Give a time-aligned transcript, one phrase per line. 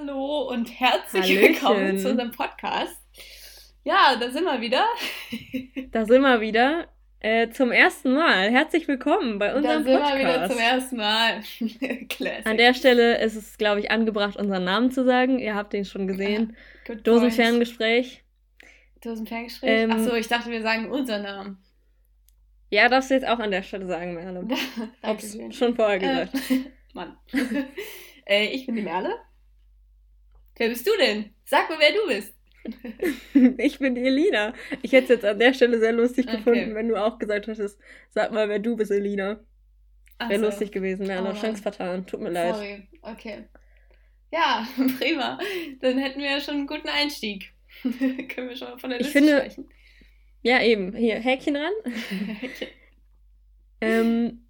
[0.00, 1.42] Hallo und herzlich Hallöchen.
[1.42, 2.96] willkommen zu unserem Podcast.
[3.84, 4.86] Ja, da sind wir wieder.
[5.92, 6.88] da sind wir wieder.
[7.18, 8.50] Äh, zum ersten Mal.
[8.50, 10.02] Herzlich willkommen bei unserem Podcast.
[10.02, 11.40] Da sind wir wieder zum ersten Mal.
[12.08, 12.46] Classic.
[12.46, 15.38] An der Stelle ist es, glaube ich, angebracht, unseren Namen zu sagen.
[15.38, 16.56] Ihr habt den schon gesehen.
[16.88, 18.24] Ja, Dosenferngespräch.
[19.02, 19.70] Dosenferngespräch?
[19.70, 21.58] Ähm, Achso, ich dachte, wir sagen unseren Namen.
[22.70, 24.46] Ja, darfst du jetzt auch an der Stelle sagen, Merle.
[25.02, 26.34] Hab's schon vorher gesagt.
[26.50, 26.60] Äh,
[26.94, 27.18] Mann.
[28.24, 29.14] äh, ich bin die Merle.
[30.60, 31.30] Wer bist du denn?
[31.46, 32.34] Sag mir, wer du bist.
[33.58, 34.52] ich bin die Elina.
[34.82, 36.36] Ich hätte es jetzt an der Stelle sehr lustig okay.
[36.36, 39.40] gefunden, wenn du auch gesagt hättest, sag mal, wer du bist, Elina.
[40.18, 40.44] Wäre so.
[40.44, 42.06] lustig gewesen, wäre oh, Chance vertan.
[42.06, 42.56] Tut mir leid.
[42.56, 43.44] Sorry, okay.
[44.30, 44.68] Ja,
[44.98, 45.38] prima.
[45.80, 47.54] Dann hätten wir ja schon einen guten Einstieg.
[47.82, 49.70] Können wir schon mal von der Liste ich finde, sprechen.
[50.42, 50.94] Ja, eben.
[50.94, 51.72] Hier, Häkchen ran.
[52.38, 52.68] Häkchen.
[53.80, 54.46] ähm,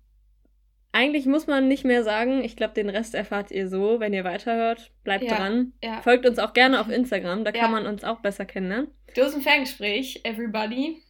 [0.92, 2.42] eigentlich muss man nicht mehr sagen.
[2.42, 4.90] Ich glaube, den Rest erfahrt ihr so, wenn ihr weiterhört.
[5.04, 5.72] Bleibt ja, dran.
[5.82, 6.02] Ja.
[6.02, 7.60] Folgt uns auch gerne auf Instagram, da ja.
[7.60, 8.88] kann man uns auch besser kennenlernen.
[9.14, 11.02] Dosenferngespräch, everybody.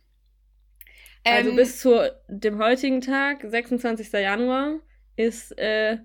[1.25, 4.13] Also ähm, bis zu dem heutigen Tag, 26.
[4.13, 4.81] Januar,
[5.17, 5.99] ist, äh,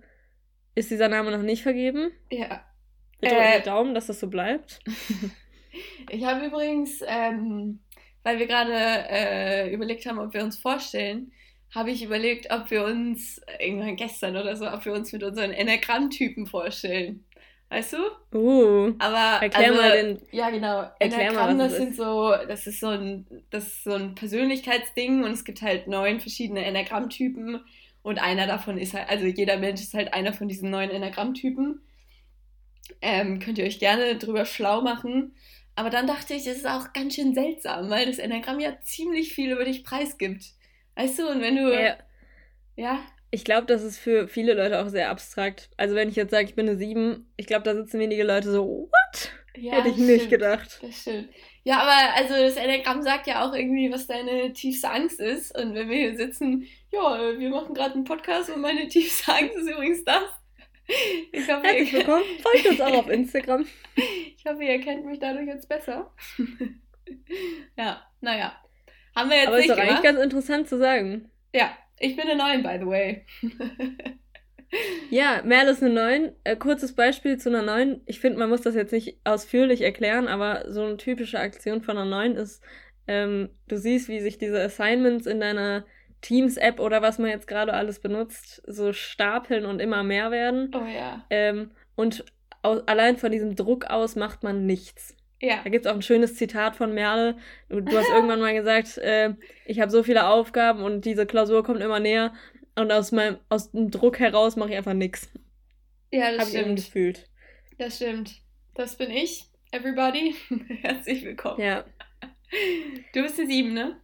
[0.76, 2.12] ist dieser Name noch nicht vergeben.
[2.30, 2.66] Ja.
[3.22, 4.82] Bitte äh, Daumen, dass das so bleibt.
[6.10, 7.80] ich habe übrigens, ähm,
[8.24, 11.32] weil wir gerade äh, überlegt haben, ob wir uns vorstellen,
[11.74, 15.52] habe ich überlegt, ob wir uns, irgendwann gestern oder so, ob wir uns mit unseren
[15.52, 17.26] Enneagramm-Typen vorstellen.
[17.70, 18.38] Weißt du?
[18.38, 18.94] Uh.
[19.00, 20.22] Aber erklär also, mal den.
[20.32, 20.90] Ja, genau.
[21.00, 25.32] Enneagramm, das, das sind so, das ist so ein, das ist so ein Persönlichkeitsding und
[25.32, 27.60] es gibt halt neun verschiedene Enneagramm-Typen
[28.04, 31.82] und einer davon ist halt, also jeder Mensch ist halt einer von diesen neun Enneagramm-Typen.
[33.02, 35.36] Ähm, könnt ihr euch gerne drüber schlau machen.
[35.76, 39.34] Aber dann dachte ich, es ist auch ganz schön seltsam, weil das Enneagramm ja ziemlich
[39.34, 40.54] viel über dich preisgibt.
[40.96, 41.74] Weißt du, und wenn du.
[41.74, 41.98] Ja.
[42.76, 43.00] ja?
[43.32, 45.70] Ich glaube, das ist für viele Leute auch sehr abstrakt.
[45.78, 48.52] Also, wenn ich jetzt sage, ich bin eine 7, ich glaube, da sitzen wenige Leute
[48.52, 49.32] so, what?
[49.58, 50.30] Ja, Hätte ich nicht stimmt.
[50.32, 50.80] gedacht.
[50.82, 51.30] Das stimmt.
[51.64, 55.58] Ja, aber also das Enneagramm sagt ja auch irgendwie, was deine tiefste Angst ist.
[55.58, 59.56] Und wenn wir hier sitzen, ja, wir machen gerade einen Podcast und meine tiefste Angst
[59.56, 60.24] ist übrigens das.
[61.32, 62.24] Ich hoffe, Herzlich ihr willkommen.
[62.42, 63.66] Folgt uns auch auf Instagram.
[64.38, 66.14] Ich hoffe, ihr kennt mich dadurch jetzt besser.
[67.78, 68.56] ja, naja.
[69.16, 69.92] Haben wir jetzt Aber nicht ist doch gemacht.
[69.92, 71.30] eigentlich ganz interessant zu sagen.
[71.54, 73.26] Ja, ich bin eine 9, by the way.
[75.10, 76.32] ja, Merle ist eine 9.
[76.44, 78.02] Äh, kurzes Beispiel zu einer 9.
[78.06, 81.98] Ich finde, man muss das jetzt nicht ausführlich erklären, aber so eine typische Aktion von
[81.98, 82.62] einer 9 ist,
[83.08, 85.86] ähm, du siehst, wie sich diese Assignments in deiner
[86.22, 90.72] Teams-App oder was man jetzt gerade alles benutzt, so stapeln und immer mehr werden.
[90.76, 91.24] Oh ja.
[91.30, 92.26] Ähm, und
[92.64, 95.16] allein von diesem Druck aus macht man nichts.
[95.46, 95.62] Ja.
[95.64, 97.38] Da gibt es auch ein schönes Zitat von Merle.
[97.70, 99.36] Du, du hast irgendwann mal gesagt, äh,
[99.66, 102.34] ich habe so viele Aufgaben und diese Klausur kommt immer näher
[102.76, 105.30] und aus meinem aus dem Druck heraus mache ich einfach nichts.
[106.12, 106.80] Ja, das hab stimmt.
[106.80, 107.30] Ich gefühlt.
[107.78, 108.42] Das stimmt.
[108.74, 109.46] Das bin ich.
[109.72, 110.36] Everybody,
[110.82, 111.62] herzlich willkommen.
[111.62, 111.86] Ja.
[113.14, 114.00] Du bist eine 7, ne?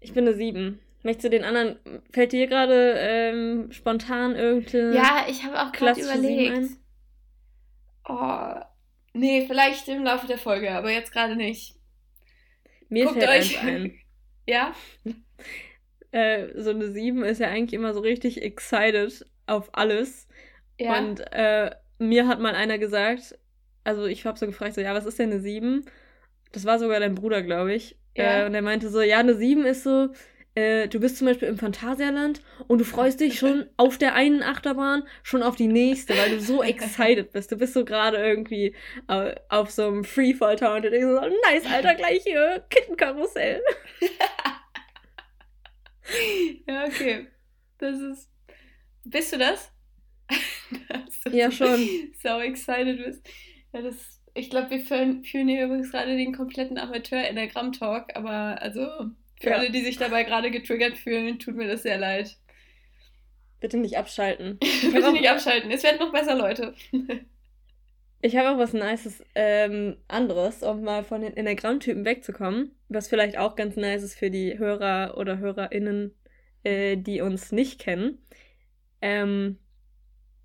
[0.00, 0.80] Ich bin eine 7.
[1.04, 1.78] Möchtest du den anderen,
[2.12, 4.94] fällt dir gerade ähm, spontan irgendeine.
[4.94, 6.70] Ja, ich habe auch gerade überlegt.
[8.08, 8.54] Oh,
[9.14, 11.76] Nee, vielleicht im Laufe der Folge, aber jetzt gerade nicht.
[12.88, 13.98] Mir Guckt fällt euch ein.
[14.46, 14.74] ja?
[16.12, 20.28] äh, so eine 7 ist ja eigentlich immer so richtig excited auf alles.
[20.78, 20.98] Ja.
[20.98, 23.38] Und äh, mir hat mal einer gesagt,
[23.84, 25.84] also ich habe so gefragt, so, ja, was ist denn eine 7?
[26.52, 27.98] Das war sogar dein Bruder, glaube ich.
[28.16, 28.42] Ja.
[28.42, 30.08] Äh, und er meinte so, ja, eine 7 ist so,
[30.54, 34.42] äh, du bist zum Beispiel im Phantasialand und du freust dich schon auf der einen
[34.42, 37.50] Achterbahn schon auf die nächste, weil du so excited bist.
[37.50, 38.74] Du bist so gerade irgendwie
[39.08, 41.20] äh, auf so einem Freefall Tower und du denkst so,
[41.50, 43.62] nice, Alter, gleich hier, Kittenkarussell.
[46.66, 47.28] ja, okay.
[47.78, 48.30] Das ist.
[49.04, 49.72] Bist du das?
[51.24, 51.88] du ja, schon.
[52.22, 53.26] So excited bist.
[53.72, 54.20] Ja, das.
[54.34, 58.86] Ich glaube, wir führen, führen hier übrigens gerade den kompletten Amateur-Enneagramm-Talk, aber also
[59.42, 59.56] für ja.
[59.56, 62.36] alle, die sich dabei gerade getriggert fühlen, tut mir das sehr leid.
[63.60, 64.58] Bitte nicht abschalten.
[64.92, 65.70] Bitte nicht abschalten.
[65.70, 66.74] Es wird noch besser, Leute.
[68.22, 72.74] ich habe auch was Nices ähm, anderes, um mal von den Enneagramm-Typen wegzukommen.
[72.88, 76.14] Was vielleicht auch ganz nice ist für die Hörer oder HörerInnen,
[76.64, 78.24] äh, die uns nicht kennen.
[79.00, 79.58] Ähm,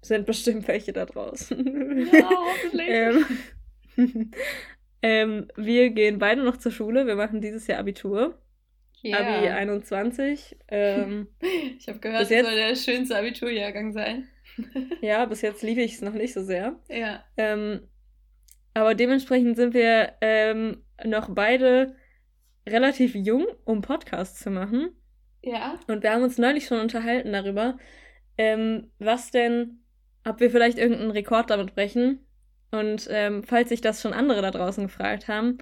[0.01, 2.09] sind bestimmt welche da draußen.
[2.11, 2.87] Ja, hoffentlich.
[3.97, 4.31] ähm,
[5.01, 7.05] ähm, wir gehen beide noch zur Schule.
[7.07, 8.39] Wir machen dieses Jahr Abitur.
[9.07, 9.37] Yeah.
[9.37, 10.57] Abi 21.
[10.67, 11.27] Ähm,
[11.77, 14.27] ich habe gehört, es soll der schönste Abiturjahrgang sein.
[15.01, 16.79] ja, bis jetzt liebe ich es noch nicht so sehr.
[16.89, 17.23] Ja.
[17.37, 17.81] Ähm,
[18.73, 21.95] aber dementsprechend sind wir ähm, noch beide
[22.67, 24.89] relativ jung, um Podcasts zu machen.
[25.41, 25.79] Ja.
[25.87, 27.77] Und wir haben uns neulich schon unterhalten darüber,
[28.37, 29.83] ähm, was denn,
[30.25, 32.25] ob wir vielleicht irgendeinen Rekord damit brechen,
[32.71, 35.57] Und ähm, falls sich das schon andere da draußen gefragt haben,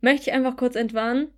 [0.00, 1.28] möchte ich einfach kurz entwarnen.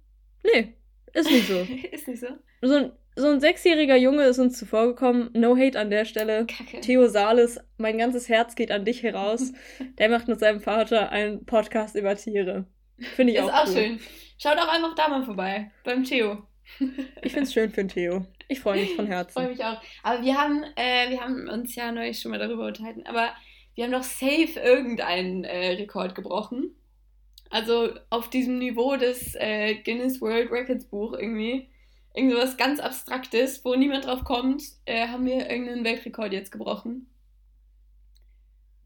[0.44, 0.76] Nee,
[1.12, 1.55] ist nicht so.
[1.93, 2.26] ist nicht so.
[2.61, 5.31] So ein, so ein sechsjähriger Junge ist uns zuvor gekommen.
[5.35, 6.47] No hate an der Stelle.
[6.47, 6.81] Kacke.
[6.81, 9.53] Theo Sales, mein ganzes Herz geht an dich heraus.
[9.99, 12.67] der macht mit seinem Vater einen Podcast über Tiere.
[12.99, 13.73] Finde ich ist auch, auch cool.
[13.73, 14.00] schön.
[14.38, 15.70] Schaut auch einfach da mal vorbei.
[15.85, 16.47] Beim Theo.
[17.23, 18.26] ich finde es schön für den Theo.
[18.49, 19.29] Ich freue mich von Herzen.
[19.29, 19.81] Ich freue mich auch.
[20.03, 23.32] Aber wir haben, äh, wir haben uns ja neulich schon mal darüber unterhalten, aber
[23.75, 26.75] wir haben doch safe irgendeinen äh, Rekord gebrochen.
[27.52, 31.69] Also auf diesem Niveau des äh, Guinness World Records Buch irgendwie.
[32.14, 37.06] Irgendwas ganz Abstraktes, wo niemand drauf kommt, äh, haben wir irgendeinen Weltrekord jetzt gebrochen.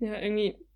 [0.00, 0.56] Ja, irgendwie.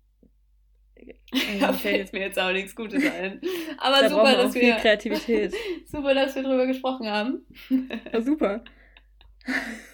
[1.59, 3.41] Da fällt jetzt mir jetzt auch nichts Gutes ein.
[3.77, 4.75] Aber da super, dass wir.
[4.75, 5.53] Kreativität.
[5.85, 7.45] super, dass wir drüber gesprochen haben.
[8.13, 8.63] Ja, super.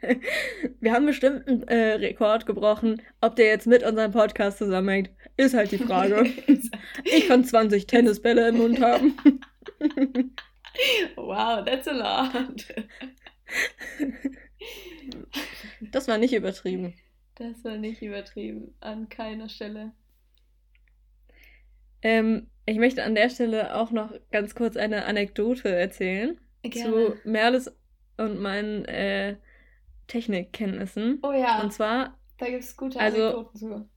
[0.80, 3.02] Wir haben bestimmt einen äh, Rekord gebrochen.
[3.20, 6.24] Ob der jetzt mit unserem Podcast zusammenhängt, ist halt die Frage.
[7.04, 9.16] ich kann 20 Tennisbälle im Mund haben.
[11.16, 12.66] wow, that's a lot.
[15.92, 16.94] Das war nicht übertrieben.
[17.36, 18.74] Das war nicht übertrieben.
[18.80, 19.92] An keiner Stelle.
[22.02, 26.38] Ähm, ich möchte an der Stelle auch noch ganz kurz eine Anekdote erzählen.
[26.62, 26.92] Gerne.
[26.92, 27.72] Zu Merles
[28.16, 29.36] und meinen äh,
[30.08, 31.20] Technikkenntnissen.
[31.22, 31.62] Oh ja.
[31.62, 32.18] Und zwar.
[32.38, 33.88] Da gibt es gute also, Anekdoten zu.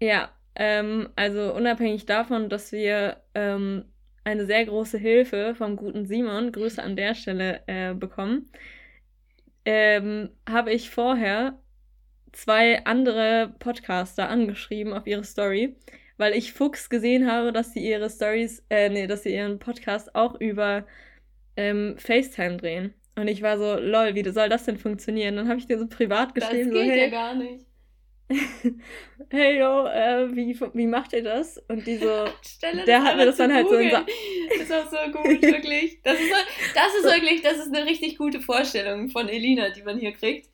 [0.00, 3.84] Ja, ähm, also unabhängig davon, dass wir ähm,
[4.24, 8.50] eine sehr große Hilfe vom guten Simon, Grüße an der Stelle, äh, bekommen,
[9.64, 11.58] ähm, habe ich vorher
[12.32, 15.76] zwei andere Podcaster angeschrieben auf ihre Story,
[16.16, 20.14] weil ich Fuchs gesehen habe, dass sie ihre Stories, äh, nee, dass sie ihren Podcast
[20.14, 20.86] auch über
[21.56, 22.94] ähm, FaceTime drehen.
[23.18, 25.36] Und ich war so, lol, wie soll das denn funktionieren?
[25.36, 26.70] Dann habe ich dir so privat geschrieben.
[26.70, 27.64] Das geht so, hey, ja gar nicht.
[29.30, 31.58] hey yo, äh, wie, wie macht ihr das?
[31.68, 33.90] Und die so, Stelle der hat mir das dann halt Google.
[33.90, 34.06] so in
[34.50, 36.00] Das ist auch so gut, wirklich.
[36.02, 36.32] Das ist,
[36.74, 40.50] das ist wirklich, das ist eine richtig gute Vorstellung von Elina, die man hier kriegt.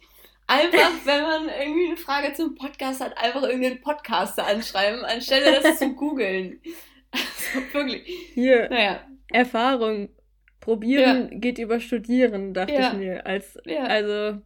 [0.47, 5.79] Einfach, wenn man irgendwie eine Frage zum Podcast hat, einfach irgendeinen Podcaster anschreiben, anstelle das
[5.79, 6.61] zu googeln.
[7.11, 8.03] Also wirklich.
[8.35, 8.69] Hier.
[8.69, 9.01] Naja.
[9.31, 10.11] Erfahrung
[10.65, 11.39] Probieren ja.
[11.39, 12.93] geht über Studieren, dachte ja.
[12.93, 13.27] ich mir.
[13.27, 13.83] Als, ja.
[13.85, 14.41] Also,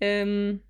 [0.00, 0.60] ähm,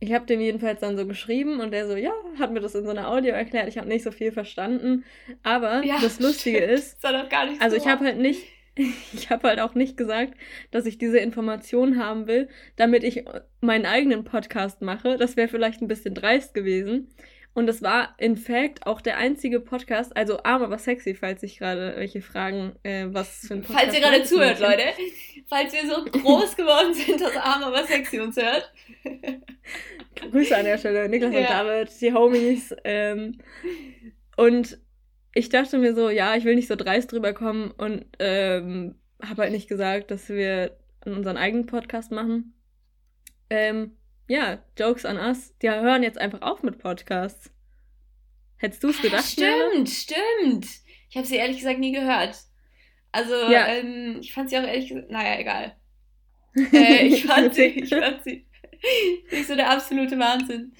[0.00, 2.84] ich habe dem jedenfalls dann so geschrieben und der so, ja, hat mir das in
[2.84, 3.68] so einer Audio erklärt.
[3.68, 5.04] Ich habe nicht so viel verstanden.
[5.42, 7.12] Aber das Lustige ist, das
[7.60, 8.44] also so ich habe halt nicht,
[8.76, 10.32] ich habe halt auch nicht gesagt,
[10.70, 13.26] dass ich diese Information haben will, damit ich
[13.60, 15.18] meinen eigenen Podcast mache.
[15.18, 17.08] Das wäre vielleicht ein bisschen dreist gewesen.
[17.56, 21.58] Und es war in fact auch der einzige Podcast, also arm aber sexy, falls sich
[21.58, 23.80] gerade welche fragen, äh, was für ein Podcast.
[23.80, 24.82] Falls ihr gerade zuhört, Leute.
[25.46, 28.70] Falls wir so groß geworden sind, dass arm aber sexy uns hört.
[30.30, 31.40] Grüße an der Stelle, Niklas ja.
[31.40, 32.76] und David, die Homies.
[32.84, 33.38] Ähm,
[34.36, 34.78] und
[35.32, 39.44] ich dachte mir so, ja, ich will nicht so dreist drüber kommen und ähm, habe
[39.44, 40.76] halt nicht gesagt, dass wir
[41.06, 42.52] unseren eigenen Podcast machen.
[43.48, 43.95] Ähm,
[44.28, 47.50] ja, Jokes an us, die hören jetzt einfach auf mit Podcasts.
[48.56, 49.24] Hättest du es gedacht?
[49.24, 49.86] Stimmt, Nele?
[49.86, 50.66] stimmt.
[51.10, 52.36] Ich habe sie ehrlich gesagt nie gehört.
[53.12, 53.66] Also, ja.
[53.66, 55.76] ähm, ich fand sie auch ehrlich gesagt, naja, egal.
[56.72, 58.46] äh, ich, fand sie, ich fand sie
[59.30, 60.72] nicht so der absolute Wahnsinn.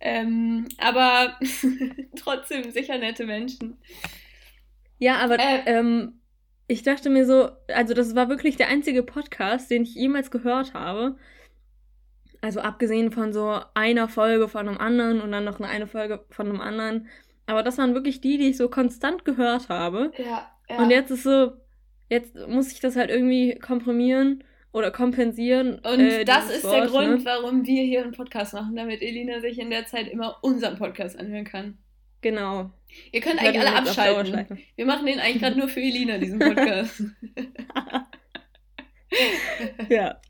[0.00, 1.38] Ähm, aber
[2.16, 3.78] trotzdem sicher nette Menschen.
[4.98, 6.20] Ja, aber äh, ähm,
[6.66, 10.74] ich dachte mir so, also das war wirklich der einzige Podcast, den ich jemals gehört
[10.74, 11.16] habe,
[12.42, 16.48] also abgesehen von so einer Folge von einem anderen und dann noch eine Folge von
[16.48, 17.08] einem anderen.
[17.46, 20.12] Aber das waren wirklich die, die ich so konstant gehört habe.
[20.18, 20.78] Ja, ja.
[20.78, 21.52] Und jetzt ist so,
[22.10, 25.78] jetzt muss ich das halt irgendwie komprimieren oder kompensieren.
[25.78, 27.24] Und äh, das ist Wort, der Grund, ne?
[27.24, 31.18] warum wir hier einen Podcast machen, damit Elina sich in der Zeit immer unseren Podcast
[31.18, 31.78] anhören kann.
[32.22, 32.70] Genau.
[33.12, 34.58] Ihr könnt eigentlich alle abschalten.
[34.76, 37.04] Wir machen den eigentlich gerade nur für Elina, diesen Podcast.
[39.88, 40.20] ja.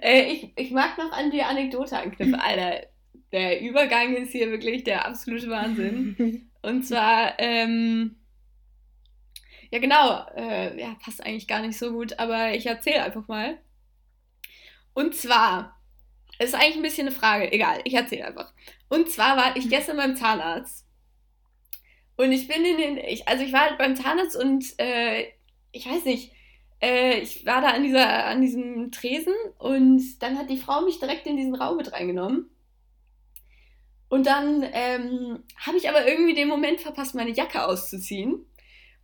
[0.00, 2.34] Äh, ich, ich mag noch an die Anekdote anknüpfen.
[2.40, 2.86] Alter,
[3.30, 6.50] der Übergang ist hier wirklich der absolute Wahnsinn.
[6.62, 8.16] Und zwar, ähm,
[9.70, 13.58] ja genau, äh, ja, passt eigentlich gar nicht so gut, aber ich erzähle einfach mal.
[14.94, 15.80] Und zwar,
[16.38, 18.52] ist eigentlich ein bisschen eine Frage, egal, ich erzähle einfach.
[18.88, 20.86] Und zwar war ich gestern beim Zahnarzt.
[22.16, 25.28] Und ich bin in den, ich, also ich war halt beim Zahnarzt und äh,
[25.72, 26.32] ich weiß nicht,
[26.82, 30.98] äh, ich war da an, dieser, an diesem Tresen und dann hat die Frau mich
[30.98, 32.50] direkt in diesen Raum mit reingenommen.
[34.08, 38.44] Und dann ähm, habe ich aber irgendwie den Moment verpasst, meine Jacke auszuziehen.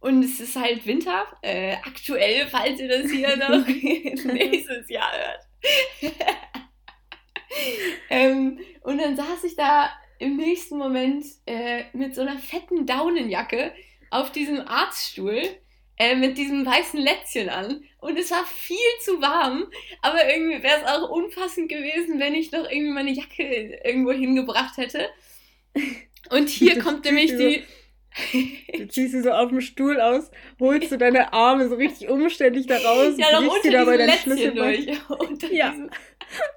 [0.01, 3.67] Und es ist halt Winter, äh, aktuell, falls ihr das hier noch
[4.35, 5.49] nächstes Jahr hört.
[8.11, 13.73] ähm, und dann saß ich da im nächsten Moment äh, mit so einer fetten Daunenjacke
[14.11, 15.43] auf diesem Arztstuhl
[15.99, 19.67] äh, mit diesem weißen Lätzchen an und es war viel zu warm,
[20.03, 24.77] aber irgendwie wäre es auch unpassend gewesen, wenn ich noch irgendwie meine Jacke irgendwo hingebracht
[24.77, 25.09] hätte.
[26.31, 27.65] Und hier kommt nämlich die.
[28.77, 32.67] Du ziehst sie so auf dem Stuhl aus, holst du deine Arme so richtig umständlich
[32.67, 34.87] da raus, ja, brichst dir dabei dein Schlüssel durch.
[35.53, 35.75] ja.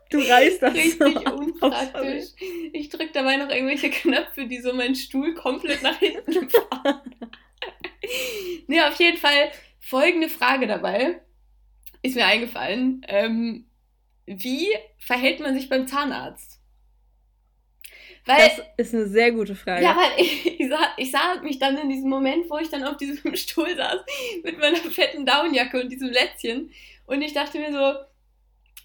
[0.10, 2.25] Du reißt das richtig so unpraktisch.
[2.74, 7.01] Ich drücke dabei noch irgendwelche Knöpfe, die so meinen Stuhl komplett nach hinten fahren.
[8.68, 11.22] Nee, auf jeden Fall folgende Frage dabei
[12.01, 13.06] ist mir eingefallen.
[13.08, 13.65] Ähm,
[14.25, 16.60] wie verhält man sich beim Zahnarzt?
[18.25, 19.84] Weil, das ist eine sehr gute Frage.
[19.84, 22.84] Ja, weil ich, ich, sah, ich sah mich dann in diesem Moment, wo ich dann
[22.84, 24.01] auf diesem Stuhl saß,
[24.44, 26.72] mit meiner fetten Downjacke und diesem Lätzchen.
[27.08, 28.00] Und ich dachte mir so,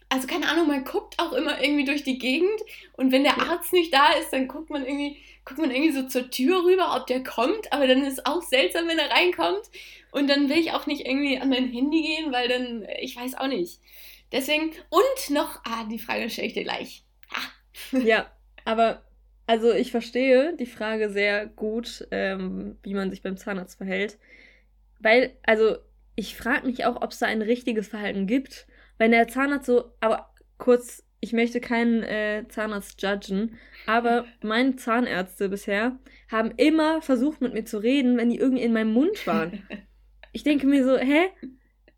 [0.09, 2.61] also keine Ahnung, man guckt auch immer irgendwie durch die Gegend
[2.93, 6.07] und wenn der Arzt nicht da ist, dann guckt man irgendwie, guckt man irgendwie so
[6.07, 9.63] zur Tür rüber, ob der kommt, aber dann ist es auch seltsam, wenn er reinkommt
[10.11, 13.35] und dann will ich auch nicht irgendwie an mein Handy gehen, weil dann, ich weiß
[13.39, 13.81] auch nicht.
[14.33, 17.05] Deswegen, und noch, ah, die Frage stelle ich dir gleich.
[17.31, 17.99] Ah.
[18.05, 18.31] Ja,
[18.65, 19.03] aber
[19.47, 24.19] also ich verstehe die Frage sehr gut, ähm, wie man sich beim Zahnarzt verhält.
[24.99, 25.77] Weil, also
[26.17, 28.67] ich frage mich auch, ob es da ein richtiges Verhalten gibt.
[28.99, 35.49] Wenn der Zahnarzt so, aber kurz, ich möchte keinen äh, Zahnarzt judgen, aber meine Zahnärzte
[35.49, 35.99] bisher
[36.31, 39.67] haben immer versucht mit mir zu reden, wenn die irgendwie in meinem Mund waren.
[40.33, 41.31] Ich denke mir so, hä?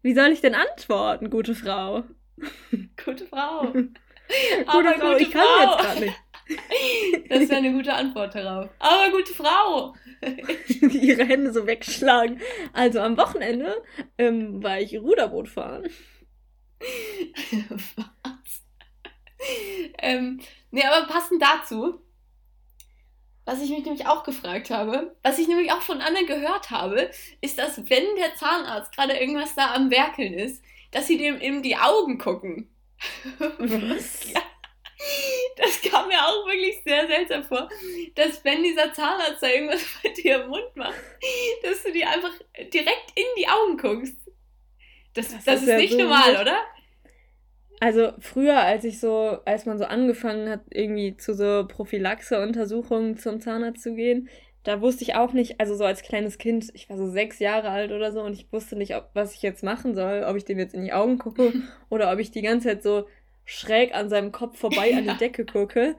[0.00, 2.04] Wie soll ich denn antworten, gute Frau?
[3.04, 3.72] Gute Frau.
[3.72, 5.70] gute Frau, ich kann Frau.
[5.72, 6.20] jetzt gerade nicht.
[7.28, 8.70] Das wäre eine gute Antwort darauf.
[8.78, 9.92] Aber gute Frau.
[10.80, 12.40] Ihre Hände so wegschlagen.
[12.72, 13.74] Also am Wochenende
[14.18, 15.88] ähm, war ich Ruderboot fahren.
[20.00, 20.40] Ähm,
[20.70, 22.00] nee, aber passend dazu,
[23.48, 27.10] was ich mich nämlich auch gefragt habe, was ich nämlich auch von anderen gehört habe,
[27.40, 31.62] ist, dass wenn der Zahnarzt gerade irgendwas da am Werkeln ist, dass sie dem in
[31.62, 32.68] die Augen gucken.
[33.38, 34.30] Was?
[34.34, 34.42] ja.
[35.56, 37.68] Das kam mir auch wirklich sehr seltsam vor,
[38.16, 41.00] dass wenn dieser Zahnarzt da irgendwas bei dir im Mund macht,
[41.62, 44.16] dass du dir einfach direkt in die Augen guckst.
[45.14, 46.64] Das, das, das ist, ist nicht so normal, oder?
[47.80, 53.40] Also früher, als ich so, als man so angefangen hat, irgendwie zu so Prophylaxe-Untersuchungen zum
[53.40, 54.28] Zahnarzt zu gehen,
[54.64, 57.70] da wusste ich auch nicht, also so als kleines Kind, ich war so sechs Jahre
[57.70, 60.44] alt oder so und ich wusste nicht, ob, was ich jetzt machen soll, ob ich
[60.44, 61.52] dem jetzt in die Augen gucke
[61.88, 63.06] oder ob ich die ganze Zeit so
[63.44, 65.96] schräg an seinem Kopf vorbei an die Decke gucke.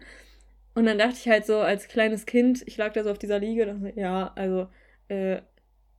[0.76, 3.40] Und dann dachte ich halt so als kleines Kind, ich lag da so auf dieser
[3.40, 4.68] Liege und dachte, ja, also,
[5.08, 5.42] äh,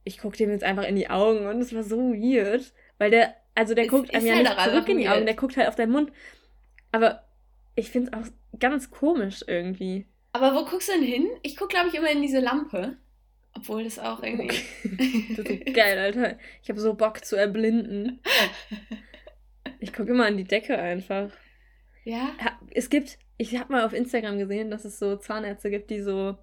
[0.04, 3.34] ich gucke dem jetzt einfach in die Augen und es war so weird, weil der,
[3.60, 5.68] also der es guckt einem ja halt nicht zurück in die Augen, der guckt halt
[5.68, 6.10] auf deinen Mund.
[6.92, 7.24] Aber
[7.74, 10.06] ich finde es auch ganz komisch irgendwie.
[10.32, 11.28] Aber wo guckst du denn hin?
[11.42, 12.96] Ich gucke, glaube ich, immer in diese Lampe.
[13.54, 14.48] Obwohl das auch irgendwie.
[15.36, 16.38] Das ist geil, Alter.
[16.62, 18.20] Ich habe so Bock zu erblinden.
[19.82, 21.30] Ich gucke immer an die Decke einfach.
[22.04, 22.34] Ja?
[22.72, 26.36] Es gibt, ich habe mal auf Instagram gesehen, dass es so Zahnärzte gibt, die so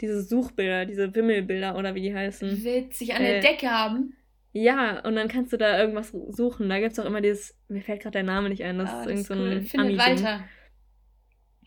[0.00, 2.64] diese Suchbilder, diese Wimmelbilder oder wie die heißen.
[2.64, 4.16] Witzig, an äh, der Decke haben.
[4.52, 6.68] Ja, und dann kannst du da irgendwas suchen.
[6.68, 9.00] Da gibt es auch immer dieses, mir fällt gerade der Name nicht ein, das oh,
[9.00, 9.62] ist irgend so ein cool.
[9.62, 10.44] Findet Walter.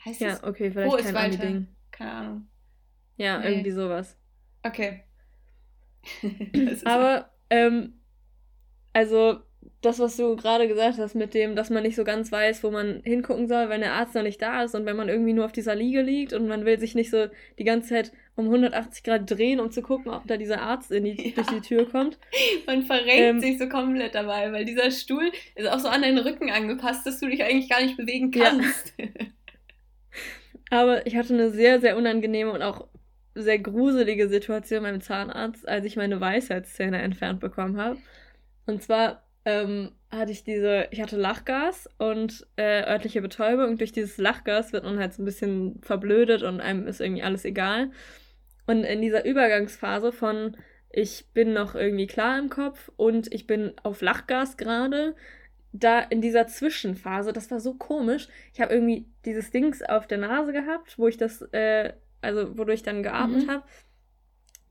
[0.04, 1.68] Heißt ja, okay, vielleicht Wo kein Ami-Ding.
[1.92, 2.48] Keine Ahnung.
[3.18, 3.52] Ja, nee.
[3.52, 4.18] irgendwie sowas.
[4.64, 5.04] Okay.
[6.86, 8.00] Aber, ähm,
[8.94, 9.42] also
[9.82, 12.72] das, was du gerade gesagt hast, mit dem, dass man nicht so ganz weiß, wo
[12.72, 15.46] man hingucken soll, wenn der Arzt noch nicht da ist und wenn man irgendwie nur
[15.46, 17.28] auf dieser Liege liegt und man will sich nicht so
[17.60, 21.04] die ganze Zeit um 180 Grad drehen, um zu gucken, ob da dieser Arzt in
[21.04, 21.36] die, ja.
[21.36, 22.18] durch die Tür kommt.
[22.66, 26.18] Man verrenkt ähm, sich so komplett dabei, weil dieser Stuhl ist auch so an deinen
[26.18, 28.94] Rücken angepasst, dass du dich eigentlich gar nicht bewegen kannst.
[28.98, 29.08] Ja.
[30.72, 32.88] Aber ich hatte eine sehr, sehr unangenehme und auch
[33.36, 37.98] sehr gruselige Situation beim Zahnarzt, als ich meine Weisheitszähne entfernt bekommen habe.
[38.66, 43.70] Und zwar ähm, hatte ich diese, ich hatte Lachgas und äh, örtliche Betäubung.
[43.70, 47.24] Und durch dieses Lachgas wird man halt so ein bisschen verblödet und einem ist irgendwie
[47.24, 47.92] alles egal.
[48.68, 50.58] Und in dieser Übergangsphase von
[50.94, 55.16] ich bin noch irgendwie klar im Kopf und ich bin auf Lachgas gerade,
[55.74, 58.28] da in dieser Zwischenphase, das war so komisch.
[58.54, 62.80] Ich habe irgendwie dieses Dings auf der Nase gehabt, wo ich das, äh, also wodurch
[62.80, 63.52] ich dann geatmet mhm.
[63.52, 63.64] habe.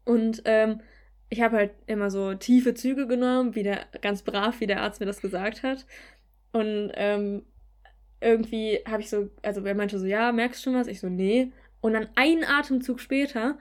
[0.04, 0.80] Und ähm,
[1.30, 5.00] ich habe halt immer so tiefe Züge genommen, wie der, ganz brav, wie der Arzt
[5.00, 5.86] mir das gesagt hat.
[6.52, 7.44] Und ähm,
[8.20, 10.88] irgendwie habe ich so, also er meinte so, ja, merkst du schon was?
[10.88, 11.52] Ich so, nee.
[11.80, 13.56] Und dann einen Atemzug später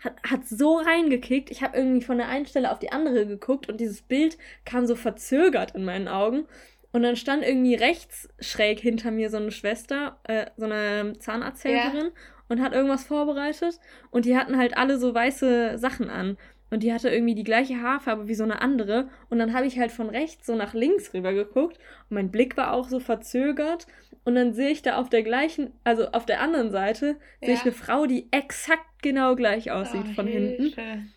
[0.00, 1.52] hat, hat so reingekickt.
[1.52, 4.86] Ich habe irgendwie von der einen Stelle auf die andere geguckt und dieses Bild kam
[4.86, 6.46] so verzögert in meinen Augen.
[6.90, 12.06] Und dann stand irgendwie rechts schräg hinter mir so eine Schwester, äh, so eine Zahnarzthelferin.
[12.06, 12.12] Ja.
[12.48, 16.36] und hat irgendwas vorbereitet und die hatten halt alle so weiße Sachen an.
[16.72, 19.10] Und die hatte irgendwie die gleiche Haarfarbe wie so eine andere.
[19.28, 21.76] Und dann habe ich halt von rechts so nach links rüber geguckt.
[22.08, 23.86] Und mein Blick war auch so verzögert.
[24.24, 27.46] Und dann sehe ich da auf der gleichen, also auf der anderen Seite, ja.
[27.46, 30.62] sehe ich eine Frau, die exakt genau gleich aussieht oh, von Hilfe.
[30.80, 31.12] hinten.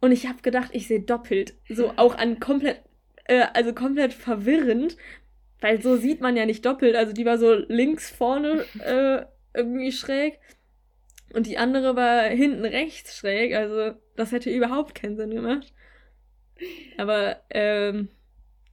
[0.00, 1.54] Und ich habe gedacht, ich sehe doppelt.
[1.68, 2.80] So auch an komplett,
[3.24, 4.96] äh, also komplett verwirrend.
[5.60, 6.94] Weil so sieht man ja nicht doppelt.
[6.94, 10.38] Also die war so links vorne äh, irgendwie schräg.
[11.36, 13.54] Und die andere war hinten rechts schräg.
[13.54, 15.70] Also das hätte überhaupt keinen Sinn gemacht.
[16.96, 18.08] Aber ähm,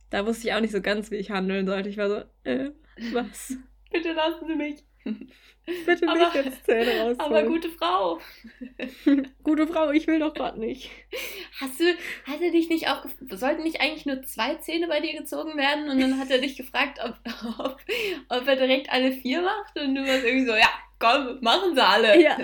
[0.10, 1.90] da wusste ich auch nicht so ganz, wie ich handeln sollte.
[1.90, 2.72] Ich war so, äh,
[3.12, 3.58] was?
[3.92, 4.82] Bitte lassen Sie mich.
[5.86, 7.20] Bitte aber, nicht jetzt Zähne rausholen.
[7.20, 8.22] Aber gute Frau.
[9.44, 10.90] gute Frau, ich will doch gerade nicht.
[11.60, 11.84] Hast du,
[12.26, 15.90] hat er dich nicht auch, sollten nicht eigentlich nur zwei Zähne bei dir gezogen werden?
[15.90, 17.16] Und dann hat er dich gefragt, ob,
[17.60, 17.78] ob,
[18.30, 19.78] ob er direkt alle vier macht?
[19.78, 20.70] Und du warst irgendwie so, ja,
[21.04, 22.22] komm, machen sie alle.
[22.22, 22.38] Ja,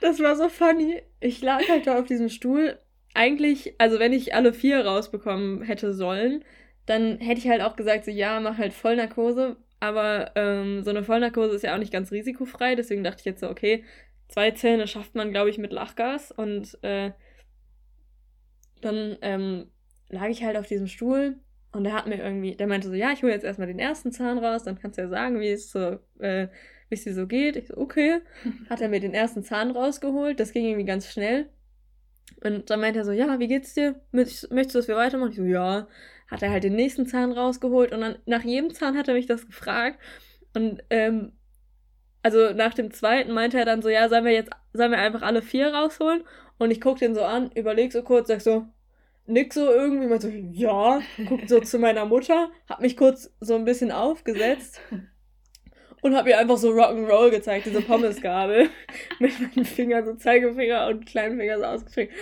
[0.00, 1.02] das war so funny.
[1.20, 2.78] Ich lag halt da auf diesem Stuhl.
[3.14, 6.44] Eigentlich, also wenn ich alle vier rausbekommen hätte sollen,
[6.86, 9.56] dann hätte ich halt auch gesagt, so ja, mach halt Vollnarkose.
[9.80, 12.74] Aber ähm, so eine Vollnarkose ist ja auch nicht ganz risikofrei.
[12.74, 13.84] Deswegen dachte ich jetzt so, okay,
[14.28, 16.32] zwei Zähne schafft man, glaube ich, mit Lachgas.
[16.32, 17.12] Und äh,
[18.80, 19.70] dann ähm,
[20.08, 21.36] lag ich halt auf diesem Stuhl
[21.72, 24.12] und der hat mir irgendwie, der meinte so, ja, ich hole jetzt erstmal den ersten
[24.12, 26.48] Zahn raus, dann kannst du ja sagen, wie es so, äh,
[26.94, 27.56] wie es dir so geht.
[27.56, 28.20] Ich so, okay.
[28.70, 30.38] Hat er mir den ersten Zahn rausgeholt.
[30.40, 31.50] Das ging irgendwie ganz schnell.
[32.42, 34.00] Und dann meinte er so, ja, wie geht's dir?
[34.12, 35.30] Möchtest du, dass wir weitermachen?
[35.30, 35.88] Ich so, ja.
[36.28, 39.26] Hat er halt den nächsten Zahn rausgeholt und dann nach jedem Zahn hat er mich
[39.26, 39.98] das gefragt.
[40.54, 41.32] Und ähm,
[42.22, 45.22] also nach dem zweiten meinte er dann so, ja, sollen wir jetzt, sollen wir einfach
[45.22, 46.24] alle vier rausholen?
[46.56, 48.66] Und ich guck den so an, überleg so kurz, sag so,
[49.26, 53.54] nix so irgendwie, meinte so, ja, guck so zu meiner Mutter, hab mich kurz so
[53.54, 54.80] ein bisschen aufgesetzt
[56.04, 58.68] und habe ihr einfach so Rock'n'Roll gezeigt, diese Pommesgabel.
[59.20, 62.12] mit meinen Fingern, so Zeigefinger und kleinen Finger so ausgestreckt.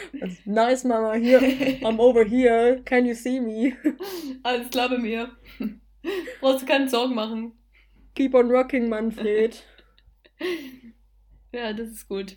[0.45, 3.77] Nice, Mama, hier, I'm over here, can you see me?
[4.45, 5.33] Alles klar bei mir.
[6.41, 7.59] Brauchst du keine Sorgen machen.
[8.15, 9.65] Keep on rocking, Manfred.
[11.53, 12.37] ja, das ist gut.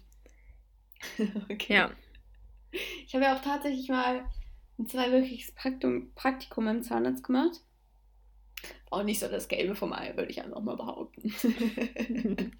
[1.52, 1.76] okay.
[1.76, 1.92] Ja.
[3.06, 4.26] Ich habe ja auch tatsächlich mal
[4.80, 7.65] ein zweiwöchiges Praktikum, Praktikum im Zahnarzt gemacht
[8.96, 11.34] auch nicht so das Gelbe vom Ei, würde ich einfach mal behaupten.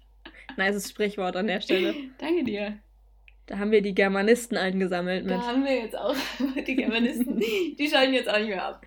[0.56, 1.94] nice Sprichwort an der Stelle.
[2.18, 2.78] Danke dir.
[3.46, 5.34] Da haben wir die Germanisten eingesammelt mit.
[5.34, 6.14] Da haben wir jetzt auch
[6.66, 7.38] die Germanisten.
[7.78, 8.84] die schalten jetzt auch nicht mehr ab.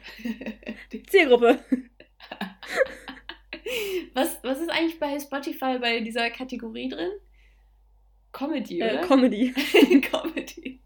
[0.91, 1.59] Die Zielgruppe.
[4.13, 7.11] Was, was ist eigentlich bei Spotify bei dieser Kategorie drin?
[8.31, 9.03] Comedy, äh, oder?
[9.03, 9.53] Äh, Comedy.
[10.01, 10.81] Comedy.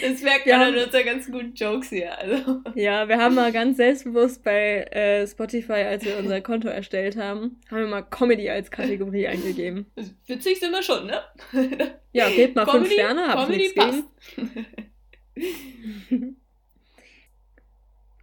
[0.00, 2.16] Das merkt man an unseren ganzen guten Jokes hier.
[2.18, 2.62] Also.
[2.74, 7.60] Ja, wir haben mal ganz selbstbewusst bei äh, Spotify, als wir unser Konto erstellt haben,
[7.70, 9.86] haben wir mal Comedy als Kategorie eingegeben.
[10.26, 11.20] Witzig sind wir schon, ne?
[12.12, 14.04] Ja, gebt mal Comedy, fünf Sterne, hab Comedy passt.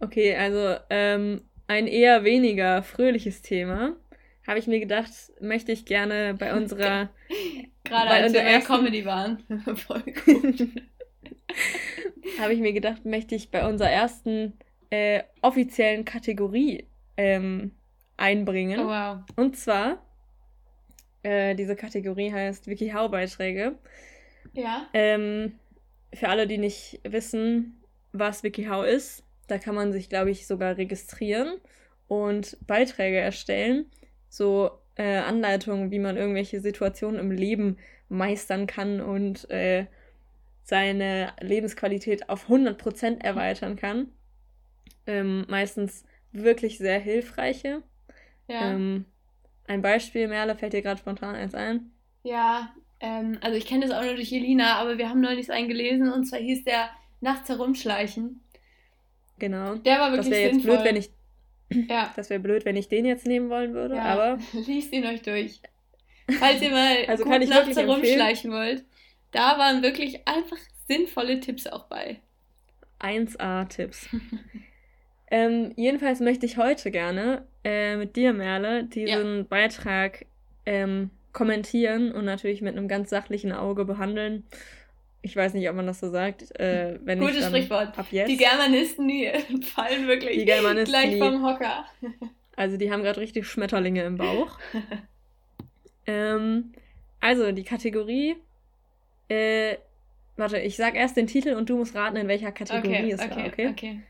[0.00, 3.96] okay, also ähm, ein eher weniger fröhliches Thema
[4.46, 7.10] habe ich mir gedacht, möchte ich gerne bei unserer
[7.84, 9.42] Gerade bei als wir bei Comedy waren.
[9.76, 10.68] Voll gut.
[12.40, 14.54] habe ich mir gedacht, möchte ich bei unserer ersten
[14.90, 17.72] äh, offiziellen Kategorie ähm,
[18.16, 18.80] einbringen.
[18.80, 19.18] Oh, wow.
[19.36, 20.02] Und zwar,
[21.22, 23.76] äh, diese Kategorie heißt WikiHow-Beiträge.
[24.52, 24.88] Ja.
[24.92, 25.58] Ähm,
[26.12, 30.76] für alle, die nicht wissen, was WikiHow ist, da kann man sich, glaube ich, sogar
[30.76, 31.58] registrieren
[32.08, 33.86] und Beiträge erstellen.
[34.28, 37.76] So äh, Anleitungen, wie man irgendwelche Situationen im Leben
[38.08, 39.86] meistern kann und äh,
[40.66, 44.08] seine Lebensqualität auf 100% erweitern kann.
[45.06, 47.84] Ähm, meistens wirklich sehr hilfreiche.
[48.48, 48.72] Ja.
[48.72, 49.04] Ähm,
[49.68, 51.92] ein Beispiel, Merle, fällt dir gerade spontan eins ein?
[52.24, 55.68] Ja, ähm, also ich kenne das auch nur durch Elina, aber wir haben neulich einen
[55.68, 58.40] gelesen und zwar hieß der Nachts herumschleichen.
[59.38, 59.76] Genau.
[59.76, 61.10] Der war wirklich das jetzt blöd, wenn ich
[61.88, 62.12] ja.
[62.16, 64.02] Das wäre blöd, wenn ich den jetzt nehmen wollen würde, ja.
[64.02, 64.38] aber.
[64.66, 65.60] Liest ihn euch durch.
[66.40, 68.84] Falls ihr mal also gut nachts herumschleichen wollt.
[69.36, 70.56] Da waren wirklich einfach
[70.88, 72.20] sinnvolle Tipps auch bei.
[73.00, 74.08] 1A-Tipps.
[75.30, 79.42] ähm, jedenfalls möchte ich heute gerne äh, mit dir, Merle, diesen ja.
[79.42, 80.24] Beitrag
[80.64, 84.44] ähm, kommentieren und natürlich mit einem ganz sachlichen Auge behandeln.
[85.20, 86.58] Ich weiß nicht, ob man das so sagt.
[86.58, 87.98] Äh, wenn Gutes Sprichwort.
[87.98, 88.30] Ab jetzt.
[88.30, 89.30] Die Germanisten, die
[89.74, 91.84] fallen wirklich gleich vom Hocker.
[92.56, 94.58] Also die haben gerade richtig Schmetterlinge im Bauch.
[96.06, 96.72] ähm,
[97.20, 98.36] also die Kategorie
[99.28, 99.76] äh,
[100.36, 103.20] warte, ich sag erst den Titel und du musst raten, in welcher Kategorie okay, es
[103.20, 103.68] okay, war, okay?
[103.68, 104.02] Okay.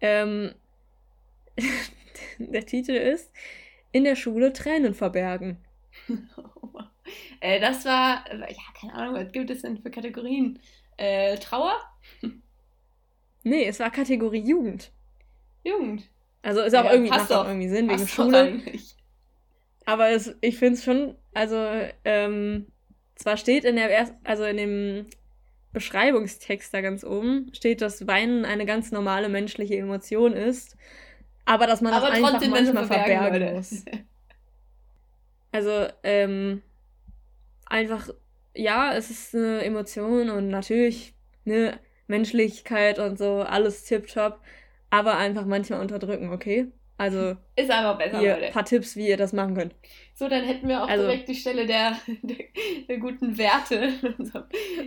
[0.00, 0.54] Ähm,
[2.38, 3.32] der Titel ist
[3.92, 5.58] In der Schule Tränen verbergen.
[7.40, 10.60] Äh, das war, ja, keine Ahnung, was gibt es denn für Kategorien?
[10.96, 11.74] Äh, Trauer?
[13.42, 14.92] Nee, es war Kategorie Jugend.
[15.64, 16.08] Jugend.
[16.42, 18.62] Also ist auch ja, irgendwie, macht auch irgendwie Sinn wegen Schule.
[19.84, 21.56] Aber es, ich finde es schon, also
[22.04, 22.71] ähm,
[23.22, 25.06] zwar steht in der also in dem
[25.72, 30.76] Beschreibungstext da ganz oben steht, dass Weinen eine ganz normale menschliche Emotion ist,
[31.44, 33.52] aber dass man aber das einfach manchmal verbergen würde.
[33.52, 33.84] muss.
[35.54, 36.62] Also ähm,
[37.66, 38.08] einfach
[38.54, 41.14] ja, es ist eine Emotion und natürlich
[41.46, 44.40] eine Menschlichkeit und so alles tipptopp,
[44.90, 46.68] aber einfach manchmal unterdrücken, okay?
[46.98, 48.52] Also ist einfach besser, hier, Leute.
[48.52, 49.74] paar Tipps, wie ihr das machen könnt.
[50.14, 52.36] So, dann hätten wir auch also, direkt die Stelle der, der,
[52.88, 54.44] der guten Werte in unserem,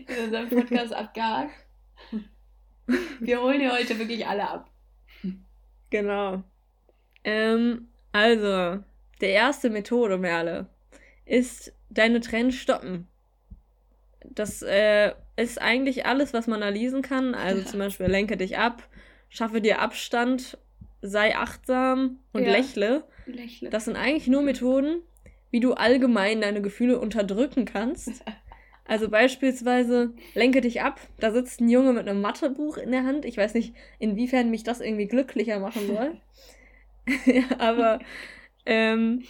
[0.08, 1.52] in unserem Podcast abgehakt.
[3.20, 4.70] Wir holen hier heute wirklich alle ab.
[5.90, 6.44] Genau.
[7.24, 8.84] Ähm, also,
[9.22, 10.68] der erste Methode, Merle,
[11.26, 13.08] ist deine Tränen stoppen.
[14.24, 17.36] Das äh, ist eigentlich alles, was man da lesen kann.
[17.36, 18.88] Also zum Beispiel lenke dich ab,
[19.30, 20.58] schaffe dir Abstand
[21.08, 22.52] sei achtsam und ja.
[22.52, 23.04] lächle.
[23.26, 23.70] lächle.
[23.70, 25.02] Das sind eigentlich nur Methoden,
[25.52, 28.24] wie du allgemein deine Gefühle unterdrücken kannst.
[28.88, 31.00] Also beispielsweise lenke dich ab.
[31.20, 33.26] Da sitzt ein Junge mit einem Mathebuch in der Hand.
[33.26, 36.22] Ich weiß nicht, inwiefern mich das irgendwie glücklicher machen soll.
[37.58, 37.98] aber
[38.68, 39.24] ähm,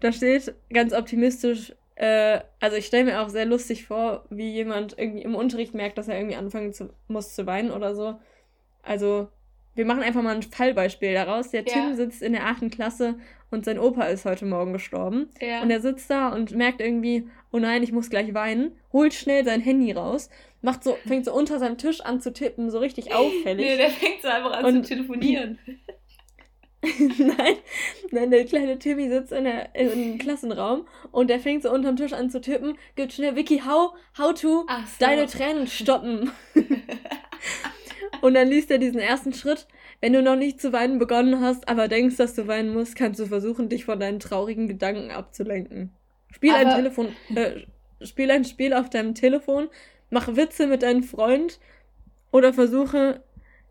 [0.00, 4.98] da steht ganz optimistisch, äh, also ich stelle mir auch sehr lustig vor, wie jemand
[4.98, 8.18] irgendwie im Unterricht merkt, dass er irgendwie anfangen zu, muss zu weinen oder so.
[8.82, 9.28] Also
[9.78, 11.50] wir machen einfach mal ein Fallbeispiel daraus.
[11.50, 11.72] Der ja.
[11.72, 13.14] Tim sitzt in der achten Klasse
[13.52, 15.28] und sein Opa ist heute Morgen gestorben.
[15.40, 15.62] Ja.
[15.62, 19.44] Und er sitzt da und merkt irgendwie, oh nein, ich muss gleich weinen, holt schnell
[19.44, 20.30] sein Handy raus,
[20.62, 23.64] macht so, fängt so unter seinem Tisch an zu tippen, so richtig auffällig.
[23.64, 25.60] Nee, der fängt so einfach an und, zu telefonieren.
[27.18, 27.56] nein,
[28.10, 32.12] nein, der kleine Timmy sitzt in der, im Klassenraum und der fängt so unterm Tisch
[32.12, 34.66] an zu tippen, gibt schnell Vicky, how, how to so.
[35.00, 36.30] deine Tränen stoppen.
[38.20, 39.66] Und dann liest er diesen ersten Schritt.
[40.00, 43.20] Wenn du noch nicht zu weinen begonnen hast, aber denkst, dass du weinen musst, kannst
[43.20, 45.90] du versuchen, dich von deinen traurigen Gedanken abzulenken.
[46.30, 47.62] Spiel aber ein Telefon, äh,
[48.04, 49.68] spiel ein Spiel auf deinem Telefon,
[50.10, 51.58] mach Witze mit deinem Freund
[52.30, 53.22] oder versuche,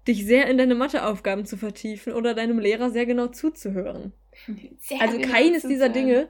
[0.08, 4.14] dich sehr in deine Matheaufgaben zu vertiefen oder deinem Lehrer sehr genau zuzuhören.
[4.80, 6.30] Sehr also genau keines dieser Dinge.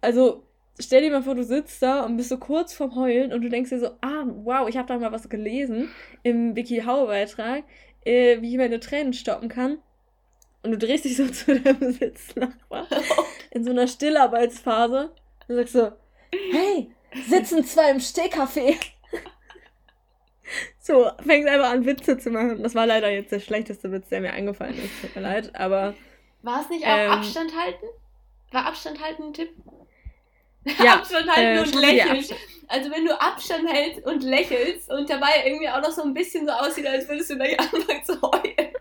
[0.00, 0.45] Also
[0.78, 3.48] stell dir mal vor, du sitzt da und bist so kurz vorm Heulen und du
[3.48, 5.90] denkst dir so, ah, wow, ich habe da mal was gelesen
[6.22, 7.64] im Vicky Hau-Beitrag,
[8.04, 9.78] äh, wie ich meine Tränen stoppen kann.
[10.62, 12.86] Und du drehst dich so zu deinem Sitznachbar
[13.50, 15.12] in so einer Stillarbeitsphase
[15.48, 15.92] und sagst so,
[16.52, 16.90] hey,
[17.28, 18.76] sitzen zwei im Stehkaffee.
[20.80, 22.62] so, fängst einfach an, Witze zu machen.
[22.62, 25.00] Das war leider jetzt der schlechteste Witz, der mir eingefallen ist.
[25.00, 25.94] Tut mir leid, aber.
[26.42, 27.86] War es nicht auch ähm, Abstand halten?
[28.52, 29.50] War Abstand halten ein Tipp?
[30.82, 32.24] Ja, Abstand halten äh, und lächeln.
[32.68, 36.46] Also wenn du Abstand hältst und lächelst und dabei irgendwie auch noch so ein bisschen
[36.46, 38.72] so aussieht, als würdest du gleich anfangen zu heulen,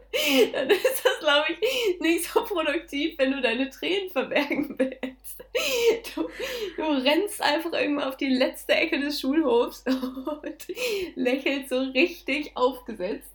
[0.54, 6.15] dann ist das, glaube ich, nicht so produktiv, wenn du deine Tränen verbergen willst.
[6.15, 6.30] Du,
[6.78, 10.67] du rennst einfach irgendwann auf die letzte Ecke des Schulhofs und
[11.15, 13.32] lächelst so richtig aufgesetzt.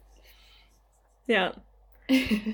[1.26, 1.52] Ja.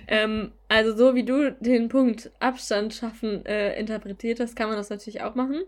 [0.08, 4.90] ähm, also so wie du den Punkt Abstand schaffen äh, interpretiert hast, kann man das
[4.90, 5.62] natürlich auch machen.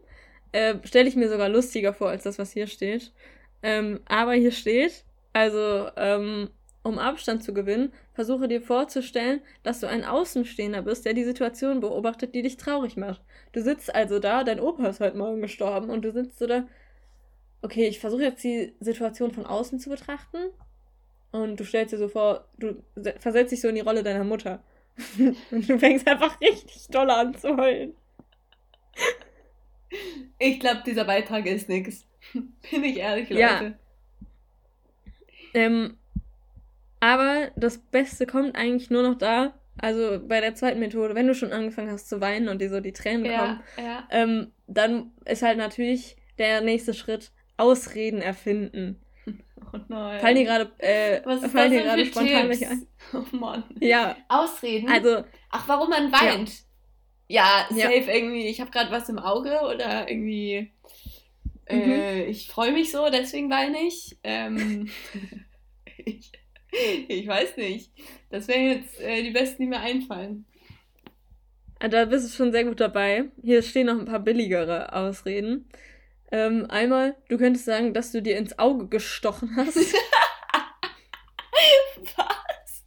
[0.52, 3.12] Äh, Stelle ich mir sogar lustiger vor als das, was hier steht.
[3.62, 6.50] Ähm, aber hier steht, also ähm,
[6.82, 11.80] um Abstand zu gewinnen, versuche dir vorzustellen, dass du ein Außenstehender bist, der die Situation
[11.80, 13.22] beobachtet, die dich traurig macht.
[13.52, 16.66] Du sitzt also da, dein Opa ist heute Morgen gestorben und du sitzt so da.
[17.62, 20.38] Okay, ich versuche jetzt die Situation von außen zu betrachten.
[21.30, 22.82] Und du stellst dir so vor, du
[23.18, 24.62] versetzt dich so in die Rolle deiner Mutter.
[25.50, 27.94] und du fängst einfach richtig doll an zu heulen.
[30.38, 32.06] Ich glaube, dieser Beitrag ist nix.
[32.32, 33.40] Bin ich ehrlich, Leute.
[33.40, 33.74] Ja.
[35.54, 35.96] Ähm,
[37.00, 41.34] aber das Beste kommt eigentlich nur noch da, also bei der zweiten Methode, wenn du
[41.34, 44.08] schon angefangen hast zu weinen und dir so die Tränen ja, kommen, ja.
[44.10, 49.00] Ähm, dann ist halt natürlich der nächste Schritt Ausreden erfinden.
[49.70, 50.20] Oh nein.
[50.20, 52.86] Fallen dir gerade äh, fallen dir gerade spontan welche ein?
[53.12, 53.64] Oh Mann.
[53.80, 54.16] Ja.
[54.28, 54.88] Ausreden?
[54.88, 55.24] Also.
[55.50, 56.48] Ach, warum man weint?
[56.48, 56.54] Ja.
[57.28, 57.90] Ja, safe ja.
[57.90, 60.72] irgendwie, ich habe gerade was im Auge oder irgendwie,
[61.66, 61.92] äh, mhm.
[61.92, 64.18] äh, ich freue mich so, deswegen weine ich.
[64.24, 64.90] Ähm,
[66.04, 66.32] ich.
[67.08, 67.92] Ich weiß nicht.
[68.30, 70.44] Das wären jetzt äh, die besten, die mir einfallen.
[71.80, 73.30] Ah, da bist du schon sehr gut dabei.
[73.42, 75.68] Hier stehen noch ein paar billigere Ausreden.
[76.30, 79.76] Ähm, einmal, du könntest sagen, dass du dir ins Auge gestochen hast.
[82.16, 82.84] Was?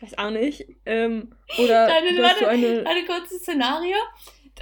[0.00, 0.66] Ich weiß auch nicht.
[0.86, 2.86] Ähm, oder Deine, warte, eine...
[2.86, 3.96] eine kurze Szenario.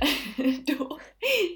[0.36, 0.98] du,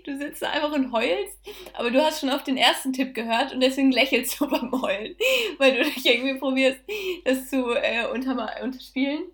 [0.05, 1.39] du sitzt da einfach und heulst,
[1.75, 5.15] aber du hast schon auf den ersten Tipp gehört und deswegen lächelst du beim Heulen,
[5.59, 6.81] weil du dich irgendwie probierst,
[7.25, 9.25] das zu äh, unter, unterspielen.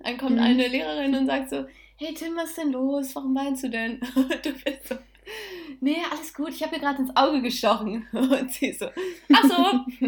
[0.00, 0.42] Dann kommt mhm.
[0.42, 3.14] eine Lehrerin und sagt so, hey Tim, was ist denn los?
[3.14, 4.00] Warum weinst du denn?
[4.14, 4.96] Und du bist so,
[5.80, 8.06] nee, alles gut, ich habe mir gerade ins Auge gestochen.
[8.12, 8.88] Und sie so,
[9.32, 10.06] ach so.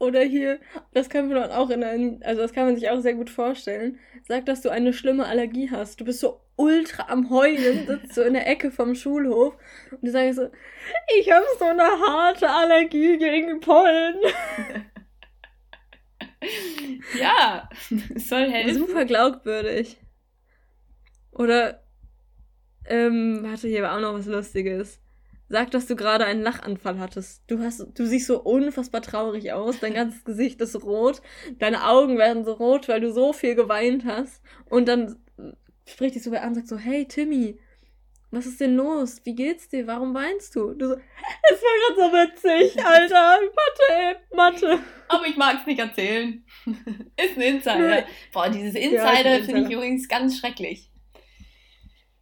[0.00, 0.60] Oder hier,
[0.94, 3.98] das kann man auch in einem, also das kann man sich auch sehr gut vorstellen.
[4.26, 6.00] Sag, dass du eine schlimme Allergie hast.
[6.00, 9.58] Du bist so ultra am Heulen, sitzt so in der Ecke vom Schulhof
[9.90, 10.48] und du sagst so,
[11.18, 14.16] ich habe so eine harte Allergie gegen Pollen.
[17.20, 17.68] ja,
[18.16, 18.86] soll helfen.
[18.86, 20.00] Super glaubwürdig.
[21.30, 21.84] Oder,
[22.86, 24.98] ähm, warte, hier war auch noch was Lustiges.
[25.52, 27.42] Sag, dass du gerade einen Lachanfall hattest.
[27.48, 29.80] Du hast, du siehst so unfassbar traurig aus.
[29.80, 31.22] Dein ganzes Gesicht ist rot.
[31.58, 34.42] Deine Augen werden so rot, weil du so viel geweint hast.
[34.66, 35.16] Und dann
[35.86, 37.58] spricht dich so wer an und sagt so, hey Timmy,
[38.30, 39.22] was ist denn los?
[39.24, 39.88] Wie geht's dir?
[39.88, 40.72] Warum weinst du?
[40.72, 40.94] Du so,
[41.50, 43.40] es war gerade so witzig, Alter.
[43.40, 44.78] Mathe, ey, Mathe.
[45.08, 46.44] Aber ich mag's nicht erzählen.
[46.64, 48.04] ist ein Insider.
[48.32, 50.92] Boah, dieses Insider ja, finde ich übrigens ganz schrecklich.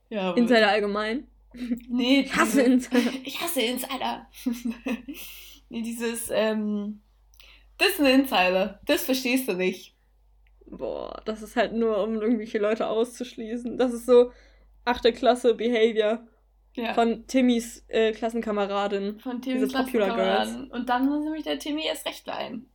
[0.09, 1.27] Ja, Insider allgemein.
[1.89, 3.13] Nee, ich hasse Insider.
[3.25, 4.27] Ich hasse Insider.
[5.69, 7.01] nee, dieses, ähm,
[7.79, 8.81] das ist ein Insider.
[8.87, 9.95] Das verstehst du nicht.
[10.67, 13.79] Boah, das ist halt nur, um irgendwelche Leute auszuschließen.
[13.79, 14.33] Das ist so
[14.85, 16.27] achte Klasse Behavior.
[16.75, 16.95] Ja.
[16.95, 19.19] Von Timmys äh, Klassenkameradin.
[19.21, 20.71] Von Timmys Klassenkameradin.
[20.71, 22.71] Und dann muss nämlich der Timmy erst recht weinen.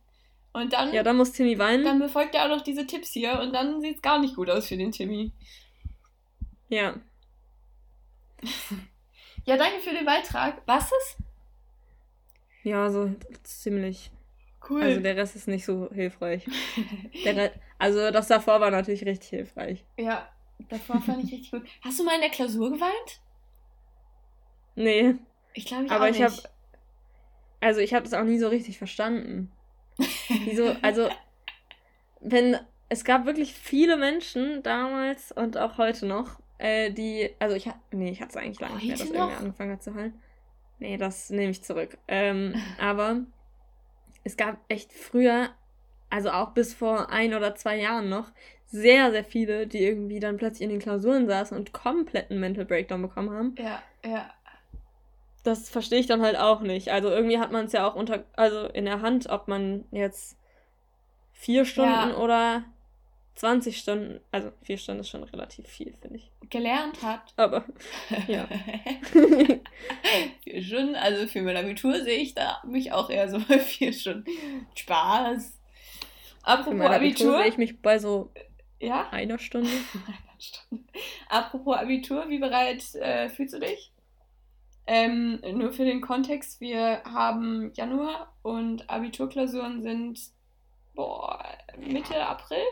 [0.52, 0.92] Und dann.
[0.92, 1.84] Ja, dann muss Timmy weinen.
[1.84, 4.50] Dann befolgt er auch noch diese Tipps hier und dann sieht es gar nicht gut
[4.50, 5.32] aus für den Timmy.
[6.68, 6.96] Ja.
[9.46, 10.62] Ja, danke für den Beitrag.
[10.66, 11.18] Was ist?
[12.62, 14.10] Ja, so ziemlich.
[14.68, 14.82] Cool.
[14.82, 16.46] Also der Rest ist nicht so hilfreich.
[17.78, 19.84] also das davor war natürlich richtig hilfreich.
[19.98, 20.28] Ja,
[20.70, 21.62] davor fand ich richtig gut.
[21.82, 23.20] Hast du mal in der Klausur geweint?
[24.74, 25.16] Nee.
[25.52, 26.34] Ich glaube ich Aber auch ich habe
[27.60, 29.52] also ich habe das auch nie so richtig verstanden.
[30.44, 31.10] Wieso also
[32.20, 37.66] wenn es gab wirklich viele Menschen damals und auch heute noch, äh, die, also ich
[37.66, 39.14] hatte, nee, ich hatte es eigentlich lange nicht mehr, dass noch?
[39.14, 40.20] irgendwie angefangen hat zu heulen.
[40.78, 41.98] Nee, das nehme ich zurück.
[42.08, 43.20] Ähm, aber
[44.24, 45.50] es gab echt früher,
[46.10, 48.30] also auch bis vor ein oder zwei Jahren noch,
[48.66, 53.02] sehr, sehr viele, die irgendwie dann plötzlich in den Klausuren saßen und kompletten Mental Breakdown
[53.02, 53.54] bekommen haben.
[53.58, 54.30] Ja, ja.
[55.44, 56.90] Das verstehe ich dann halt auch nicht.
[56.90, 60.38] Also irgendwie hat man es ja auch unter, also in der Hand, ob man jetzt
[61.32, 62.16] vier Stunden ja.
[62.16, 62.64] oder
[63.34, 66.30] 20 Stunden, also vier Stunden ist schon relativ viel, finde ich.
[66.50, 67.32] Gelernt hat.
[67.36, 67.64] Aber,
[68.28, 68.46] ja.
[70.44, 73.92] vier Stunden, also für mein Abitur sehe ich da mich auch eher so bei vier
[73.92, 74.24] Stunden.
[74.74, 75.58] Spaß.
[76.42, 78.30] Apropos Abitur, Abitur sehe ich mich bei so
[78.78, 79.08] ja?
[79.10, 79.70] einer Stunde.
[81.28, 83.90] Apropos Abitur, wie bereit äh, fühlst du dich?
[84.86, 90.20] Ähm, nur für den Kontext, wir haben Januar und Abiturklausuren sind
[90.94, 91.42] boah,
[91.78, 92.62] Mitte April.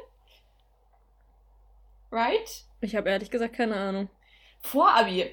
[2.12, 2.64] Right?
[2.82, 4.08] Ich habe ehrlich gesagt keine Ahnung.
[4.60, 5.30] Vorabi.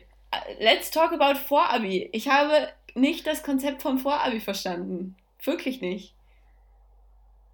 [0.60, 2.10] Let's talk about Vorabi.
[2.14, 5.16] Ich habe nicht das Konzept vom Vorabi verstanden.
[5.44, 6.16] Wirklich nicht.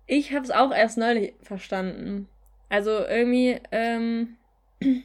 [0.05, 2.29] Ich habe es auch erst neulich verstanden.
[2.69, 4.37] Also irgendwie ähm,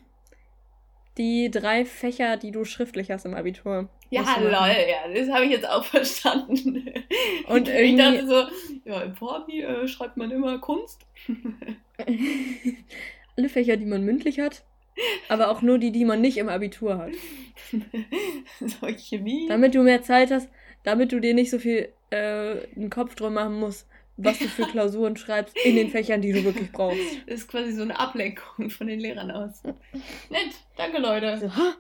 [1.17, 3.89] die drei Fächer, die du schriftlich hast im Abitur.
[4.11, 6.93] Ja, lol, ja, das habe ich jetzt auch verstanden.
[7.47, 7.85] Und irgendwie...
[7.85, 8.45] Ich dachte so,
[8.85, 11.07] ja, im Vorabi äh, schreibt man immer Kunst.
[13.41, 14.65] alle Fächer, die man mündlich hat,
[15.29, 17.13] aber auch nur die, die man nicht im Abitur hat.
[18.61, 19.47] so Chemie.
[19.49, 20.51] Damit du mehr Zeit hast,
[20.85, 24.67] damit du dir nicht so viel äh, einen Kopf drum machen musst, was du für
[24.71, 27.01] Klausuren schreibst in den Fächern, die du wirklich brauchst.
[27.27, 29.63] Das ist quasi so eine Ablenkung von den Lehrern aus.
[29.63, 31.39] Nett, danke Leute.
[31.39, 31.77] So, ha,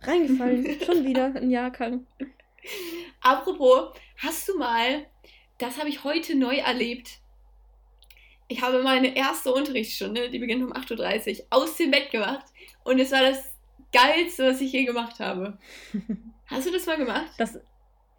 [0.00, 2.06] reingefallen, schon wieder ein Jahrgang.
[3.20, 5.04] Apropos, hast du mal,
[5.58, 7.21] das habe ich heute neu erlebt,
[8.52, 12.44] ich habe meine erste Unterrichtsstunde, die beginnt um 8.30 Uhr, aus dem Bett gemacht.
[12.84, 13.50] Und es war das
[13.92, 15.58] Geilste, was ich je gemacht habe.
[16.46, 17.30] Hast du das mal gemacht?
[17.38, 17.58] Das,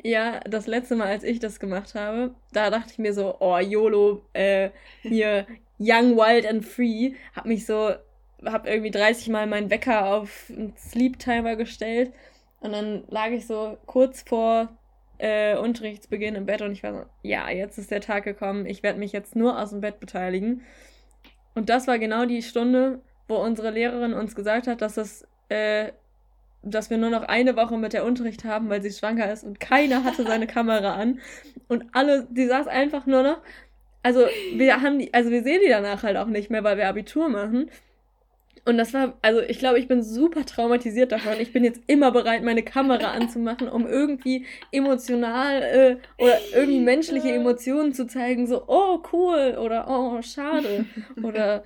[0.01, 3.59] ja, das letzte Mal, als ich das gemacht habe, da dachte ich mir so, oh,
[3.59, 5.45] YOLO, äh, hier,
[5.79, 7.93] Young, Wild and Free, hab mich so,
[8.43, 12.11] hab irgendwie 30 Mal meinen Wecker auf einen Sleep Timer gestellt.
[12.59, 14.69] Und dann lag ich so kurz vor
[15.23, 18.83] äh, Unterrichtsbeginn im Bett und ich war so, ja, jetzt ist der Tag gekommen, ich
[18.83, 20.63] werde mich jetzt nur aus dem Bett beteiligen.
[21.55, 25.93] Und das war genau die Stunde, wo unsere Lehrerin uns gesagt hat, dass es, äh,
[26.61, 29.61] dass wir nur noch eine Woche mit der Unterricht haben, weil sie schwanger ist und
[29.61, 31.21] keiner hatte seine Kamera an.
[31.69, 33.37] Und alle, die saß einfach nur noch.
[34.01, 36.89] Also wir haben die, also wir sehen die danach halt auch nicht mehr, weil wir
[36.89, 37.71] Abitur machen.
[38.65, 41.33] Und das war, also ich glaube, ich bin super traumatisiert davon.
[41.39, 47.33] Ich bin jetzt immer bereit, meine Kamera anzumachen, um irgendwie emotional äh, oder irgendwie menschliche
[47.33, 48.47] Emotionen zu zeigen.
[48.47, 50.85] So, oh, cool oder oh, schade
[51.23, 51.63] oder,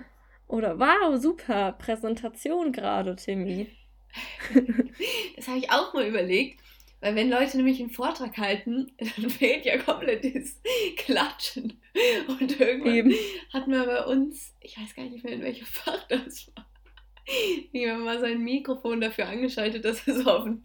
[0.48, 3.68] oder wow, super, Präsentation gerade, Timmy.
[5.36, 6.62] Das habe ich auch mal überlegt.
[7.00, 10.60] Weil wenn Leute nämlich einen Vortrag halten, dann fehlt ja komplett das
[10.98, 11.80] Klatschen.
[12.28, 13.14] Und irgendwann Eben.
[13.54, 16.67] hatten wir bei uns, ich weiß gar nicht mehr in welchem Fach das war,
[17.72, 20.62] jemand mal sein Mikrofon dafür angeschaltet, dass er so auf den,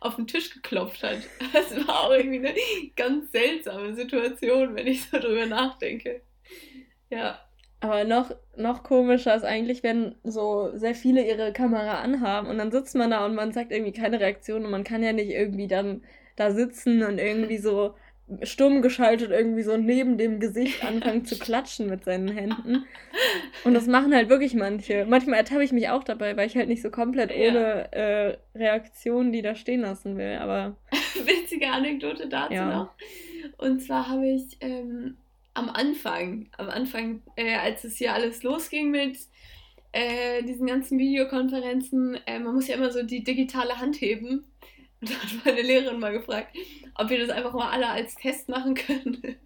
[0.00, 1.18] auf den Tisch geklopft hat.
[1.52, 2.54] Das war auch irgendwie eine
[2.96, 6.22] ganz seltsame Situation, wenn ich so drüber nachdenke.
[7.10, 7.40] Ja.
[7.80, 12.72] Aber noch, noch komischer ist eigentlich, wenn so sehr viele ihre Kamera anhaben und dann
[12.72, 15.68] sitzt man da und man sagt irgendwie keine Reaktion und man kann ja nicht irgendwie
[15.68, 16.02] dann
[16.36, 17.94] da sitzen und irgendwie so
[18.42, 22.84] stumm geschaltet irgendwie so neben dem Gesicht anfangen zu klatschen mit seinen Händen.
[23.64, 25.06] Und das machen halt wirklich manche.
[25.08, 27.48] Manchmal ertappe ich mich auch dabei, weil ich halt nicht so komplett ja.
[27.48, 30.38] ohne äh, Reaktion die da stehen lassen will.
[30.40, 30.76] Aber
[31.24, 32.76] witzige Anekdote dazu ja.
[32.76, 32.94] noch.
[33.58, 35.16] Und zwar habe ich ähm,
[35.54, 39.18] am Anfang, am Anfang, äh, als es hier alles losging mit
[39.92, 44.44] äh, diesen ganzen Videokonferenzen, äh, man muss ja immer so die digitale Hand heben.
[45.00, 46.56] Und da hat meine Lehrerin mal gefragt,
[46.94, 49.36] ob wir das einfach mal alle als Test machen können.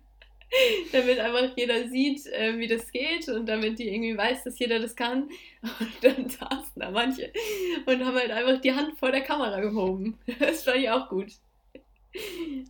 [0.93, 4.81] damit einfach jeder sieht, äh, wie das geht und damit die irgendwie weiß, dass jeder
[4.81, 5.29] das kann.
[5.63, 7.33] Und dann saßen da manche
[7.87, 10.19] und haben halt einfach die Hand vor der Kamera gehoben.
[10.39, 11.29] Das fand ich auch gut.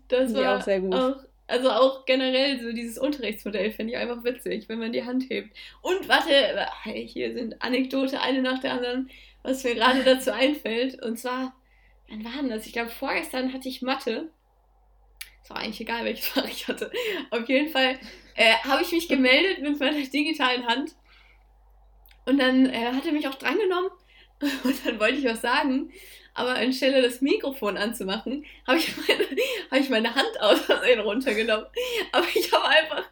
[0.08, 0.94] Das war auch sehr gut.
[0.94, 1.16] Auch,
[1.46, 5.56] also auch generell so dieses Unterrichtsmodell finde ich einfach witzig, wenn man die Hand hebt.
[5.80, 9.10] Und warte, hier sind Anekdote eine nach der anderen,
[9.42, 11.02] was mir gerade dazu einfällt.
[11.02, 11.54] Und zwar,
[12.10, 12.66] wann war denn das?
[12.66, 14.30] Ich glaube, vorgestern hatte ich Mathe
[15.42, 16.90] ist auch eigentlich egal, welches Fach ich hatte.
[17.30, 17.98] Auf jeden Fall
[18.34, 20.94] äh, habe ich mich gemeldet mit meiner digitalen Hand.
[22.26, 23.90] Und dann äh, hat er mich auch drangenommen.
[24.64, 25.90] Und dann wollte ich was sagen
[26.34, 29.24] aber anstelle das Mikrofon anzumachen, habe ich, meine,
[29.70, 31.66] hab ich meine Hand aus Versehen runtergenommen.
[32.12, 33.04] Aber ich habe einfach,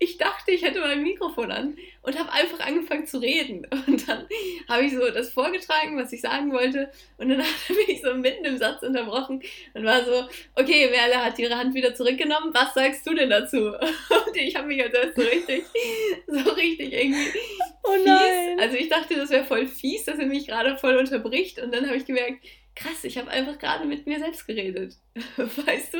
[0.00, 3.66] ich dachte, ich hätte mein Mikrofon an und habe einfach angefangen zu reden.
[3.86, 4.26] Und dann
[4.68, 6.90] habe ich so das vorgetragen, was ich sagen wollte.
[7.18, 9.42] Und dann hat er mich so mitten im Satz unterbrochen
[9.74, 12.52] und war so, okay, Merle hat ihre Hand wieder zurückgenommen.
[12.52, 13.58] Was sagst du denn dazu?
[14.26, 15.64] Und ich habe mich halt so richtig,
[16.26, 17.30] so richtig irgendwie
[17.84, 18.58] oh nein.
[18.60, 21.58] Also ich dachte, das wäre voll fies, dass er mich gerade voll unterbricht.
[21.60, 24.96] Und dann habe ich gemerkt, krass, ich habe einfach gerade mit mir selbst geredet.
[25.36, 25.98] weißt du?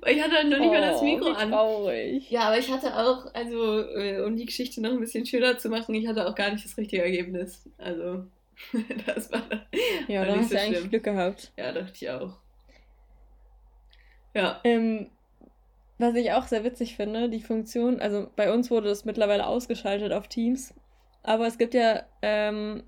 [0.00, 1.50] Weil ich hatte dann noch nicht oh, mal das oh, Mikro an.
[1.50, 2.30] Traurig.
[2.30, 5.68] Ja, aber ich hatte auch, also äh, um die Geschichte noch ein bisschen schöner zu
[5.68, 7.68] machen, ich hatte auch gar nicht das richtige Ergebnis.
[7.78, 8.24] Also,
[9.06, 9.42] das war.
[10.08, 11.52] Ja, da hast so du eigentlich Glück gehabt.
[11.56, 12.36] Ja, dachte ich auch.
[14.34, 14.60] Ja.
[14.64, 15.10] Ähm,
[15.98, 20.12] was ich auch sehr witzig finde, die Funktion, also bei uns wurde das mittlerweile ausgeschaltet
[20.12, 20.72] auf Teams,
[21.22, 22.84] aber es gibt ja ähm,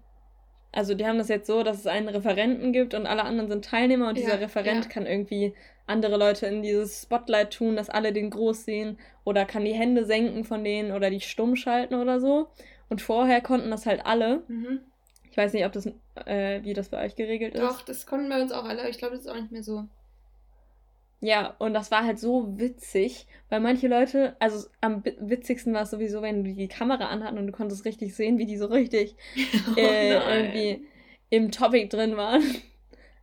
[0.73, 3.65] also die haben das jetzt so, dass es einen Referenten gibt und alle anderen sind
[3.65, 4.91] Teilnehmer und ja, dieser Referent ja.
[4.91, 5.55] kann irgendwie
[5.87, 10.07] andere Leute in dieses Spotlight tun, dass alle den groß sehen oder kann die Hände
[10.07, 12.49] senken von denen oder die stumm schalten oder so.
[12.89, 14.43] Und vorher konnten das halt alle.
[14.49, 14.81] Mhm.
[15.31, 15.87] Ich weiß nicht, ob das,
[16.27, 17.63] äh, wie das bei euch geregelt ist.
[17.63, 19.63] Doch, das konnten bei uns auch alle, aber ich glaube, das ist auch nicht mehr
[19.63, 19.85] so.
[21.25, 25.91] Ja, und das war halt so witzig, weil manche Leute, also am witzigsten war es
[25.93, 29.15] sowieso, wenn du die Kamera anhatten und du konntest richtig sehen, wie die so richtig
[29.77, 30.85] oh, äh, irgendwie
[31.31, 32.43] im Topic drin waren.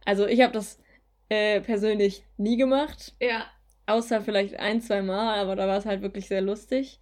[0.06, 0.80] Also ich habe das
[1.28, 3.16] äh, persönlich nie gemacht.
[3.22, 3.46] Ja.
[3.86, 7.02] Außer vielleicht ein, zwei Mal, aber da war es halt wirklich sehr lustig.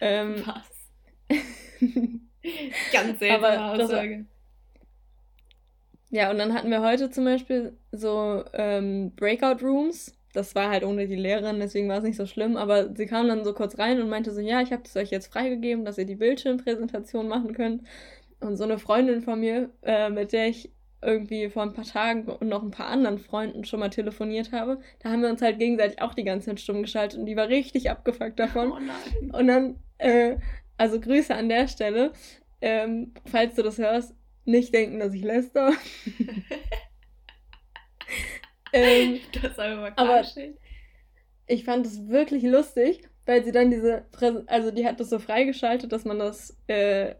[0.00, 1.38] Ähm, Was?
[2.92, 4.24] Ganz seltsame Aussage.
[6.08, 10.84] ja, und dann hatten wir heute zum Beispiel so ähm, Breakout Rooms das war halt
[10.84, 13.78] ohne die Lehrerin, deswegen war es nicht so schlimm, aber sie kam dann so kurz
[13.78, 17.28] rein und meinte so, ja, ich habe es euch jetzt freigegeben, dass ihr die Bildschirmpräsentation
[17.28, 17.82] machen könnt.
[18.40, 22.28] Und so eine Freundin von mir, äh, mit der ich irgendwie vor ein paar Tagen
[22.28, 25.58] und noch ein paar anderen Freunden schon mal telefoniert habe, da haben wir uns halt
[25.58, 28.72] gegenseitig auch die ganze Zeit stumm geschaltet und die war richtig abgefuckt davon.
[28.72, 29.30] Oh nein.
[29.32, 30.36] Und dann, äh,
[30.76, 32.12] also Grüße an der Stelle,
[32.60, 35.72] ähm, falls du das hörst, nicht denken, dass ich läster.
[38.72, 40.22] Ähm, das mal aber
[41.46, 45.18] ich fand es wirklich lustig, weil sie dann diese, Präs also die hat das so
[45.18, 47.14] freigeschaltet, dass man das, äh,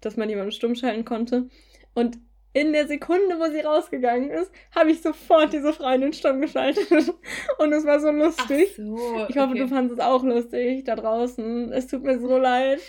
[0.00, 1.48] dass man jemanden stumm schalten konnte.
[1.94, 2.18] Und
[2.52, 6.88] in der Sekunde, wo sie rausgegangen ist, habe ich sofort diese Freundin stumm geschaltet.
[7.58, 8.76] Und es war so lustig.
[8.76, 9.58] So, ich hoffe, okay.
[9.58, 11.72] du fandest es auch lustig da draußen.
[11.72, 12.80] Es tut mir so leid.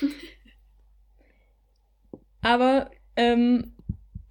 [2.42, 3.76] Aber ähm,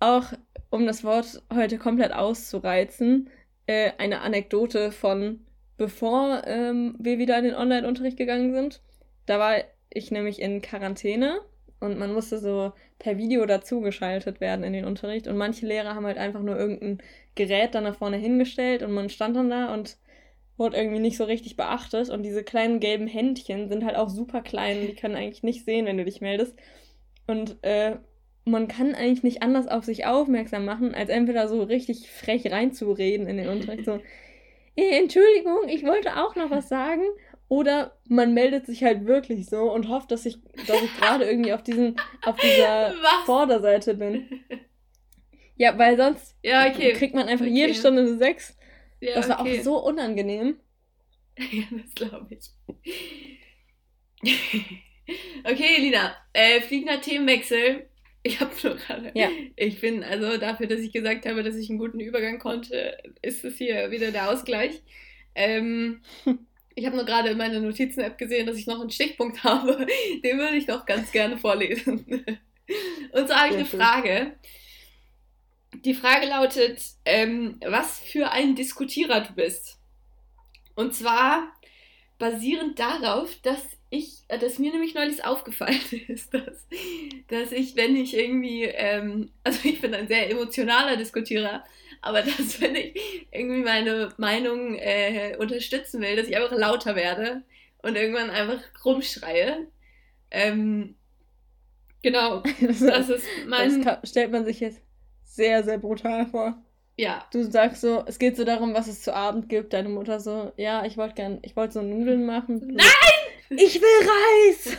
[0.01, 0.33] auch
[0.73, 3.29] um das Wort heute komplett auszureizen,
[3.67, 5.45] äh, eine Anekdote von
[5.77, 8.81] bevor ähm, wir wieder in den Online-Unterricht gegangen sind.
[9.27, 9.57] Da war
[9.91, 11.41] ich nämlich in Quarantäne
[11.79, 15.27] und man musste so per Video dazugeschaltet werden in den Unterricht.
[15.27, 17.03] Und manche Lehrer haben halt einfach nur irgendein
[17.35, 19.97] Gerät dann nach vorne hingestellt und man stand dann da und
[20.57, 22.09] wurde irgendwie nicht so richtig beachtet.
[22.09, 25.85] Und diese kleinen gelben Händchen sind halt auch super klein, die können eigentlich nicht sehen,
[25.85, 26.55] wenn du dich meldest.
[27.27, 27.97] Und äh,
[28.45, 33.27] man kann eigentlich nicht anders auf sich aufmerksam machen, als entweder so richtig frech reinzureden
[33.27, 33.99] in den Unterricht, so,
[34.75, 37.03] äh, Entschuldigung, ich wollte auch noch was sagen.
[37.49, 41.53] Oder man meldet sich halt wirklich so und hofft, dass ich, dass ich gerade irgendwie
[41.53, 43.25] auf diesen, auf dieser was?
[43.25, 44.43] Vorderseite bin.
[45.55, 46.93] Ja, weil sonst ja, okay.
[46.93, 47.53] kriegt man einfach okay.
[47.53, 48.57] jede Stunde eine 6.
[49.01, 49.59] Ja, das war okay.
[49.59, 50.57] auch so unangenehm.
[51.51, 52.51] Ja, das glaube ich.
[55.43, 57.89] okay, Lina, äh, fliegender Themenwechsel.
[58.23, 59.11] Ich habe nur gerade.
[59.13, 59.29] Ja.
[59.57, 63.43] Ich bin, also dafür, dass ich gesagt habe, dass ich einen guten Übergang konnte, ist
[63.43, 64.81] es hier wieder der Ausgleich.
[65.35, 66.01] Ähm,
[66.75, 69.85] ich habe nur gerade in meiner Notizen-App gesehen, dass ich noch einen Stichpunkt habe.
[70.23, 72.05] Den würde ich doch ganz gerne vorlesen.
[73.11, 74.35] Und so habe ich eine Frage.
[75.83, 79.79] Die Frage lautet, ähm, was für ein Diskutierer du bist.
[80.75, 81.51] Und zwar
[82.19, 83.61] basierend darauf, dass
[83.93, 86.67] ich, äh, dass mir nämlich neulich aufgefallen ist, dass,
[87.27, 91.63] dass ich, wenn ich irgendwie, ähm, also ich bin ein sehr emotionaler Diskutierer,
[92.01, 97.43] aber dass, wenn ich irgendwie meine Meinung äh, unterstützen will, dass ich einfach lauter werde
[97.83, 99.67] und irgendwann einfach rumschreie.
[100.31, 100.95] Ähm,
[102.01, 103.83] genau, das ist mein...
[103.83, 104.81] Das stellt man sich jetzt
[105.23, 106.57] sehr, sehr brutal vor.
[106.97, 107.25] Ja.
[107.31, 109.73] Du sagst so, es geht so darum, was es zu Abend gibt.
[109.73, 112.59] Deine Mutter so, ja, ich wollte gern, ich wollte so Nudeln machen.
[112.73, 113.22] Nein!
[113.57, 114.77] Ich will Reis!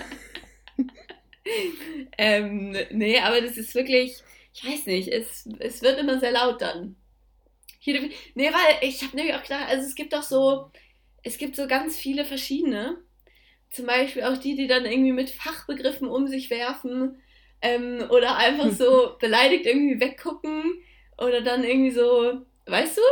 [2.19, 4.23] ähm, nee, aber das ist wirklich,
[4.55, 6.97] ich weiß nicht, es, es wird immer sehr laut dann.
[7.79, 10.71] Hier, nee, weil ich habe nämlich auch gedacht, also es gibt doch so,
[11.23, 12.99] es gibt so ganz viele verschiedene.
[13.71, 17.21] Zum Beispiel auch die, die dann irgendwie mit Fachbegriffen um sich werfen
[17.61, 20.83] ähm, oder einfach so beleidigt irgendwie weggucken
[21.19, 23.03] oder dann irgendwie so, weißt du?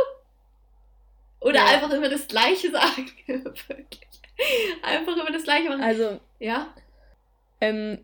[1.41, 1.65] Oder ja.
[1.65, 3.11] einfach immer das Gleiche sagen.
[3.27, 4.12] Wirklich.
[4.81, 5.81] Einfach immer das Gleiche machen.
[5.81, 6.73] Also, ja.
[7.61, 7.99] Ähm,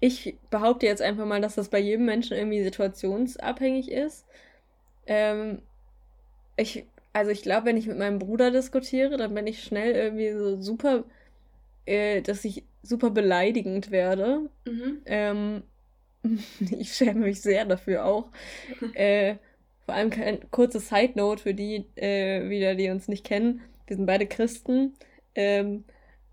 [0.00, 4.26] ich behaupte jetzt einfach mal, dass das bei jedem Menschen irgendwie situationsabhängig ist.
[5.06, 5.62] Ähm,
[6.56, 10.32] ich, also ich glaube, wenn ich mit meinem Bruder diskutiere, dann bin ich schnell irgendwie
[10.32, 11.04] so super,
[11.84, 14.50] äh, dass ich super beleidigend werde.
[14.64, 15.02] Mhm.
[15.06, 15.62] Ähm,
[16.78, 18.28] ich schäme mich sehr dafür auch.
[18.94, 19.36] äh,
[19.84, 23.62] vor allem ein kurze Side Note für die äh, wieder, die uns nicht kennen.
[23.86, 24.94] Wir sind beide Christen.
[25.38, 25.84] Ähm,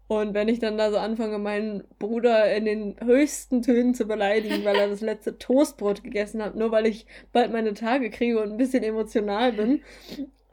[0.07, 4.65] und wenn ich dann da so anfange, meinen Bruder in den höchsten Tönen zu beleidigen,
[4.65, 8.51] weil er das letzte Toastbrot gegessen hat, nur weil ich bald meine Tage kriege und
[8.51, 9.81] ein bisschen emotional bin,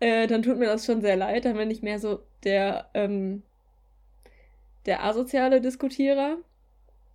[0.01, 1.47] äh, dann tut mir das schon sehr leid.
[1.47, 3.43] Dann bin ich mehr so der, ähm,
[4.85, 6.37] der asoziale Diskutierer.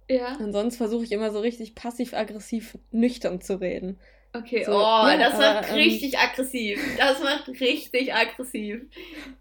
[0.10, 0.38] Ja.
[0.38, 4.00] Und sonst versuche ich immer so richtig passiv-aggressiv nüchtern zu reden.
[4.34, 6.80] Okay, so, oh, ja, das macht ähm, richtig aggressiv.
[6.98, 8.82] Das macht richtig aggressiv.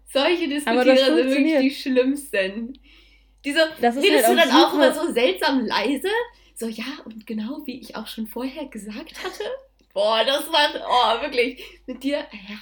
[0.05, 2.79] Solche Diskutierer sind wirklich die schlimmsten.
[3.45, 6.09] Diese, redest halt du dann auch immer so seltsam leise?
[6.55, 9.43] So, ja, und genau wie ich auch schon vorher gesagt hatte.
[9.93, 12.57] Boah, das macht, oh, wirklich, mit dir, ja,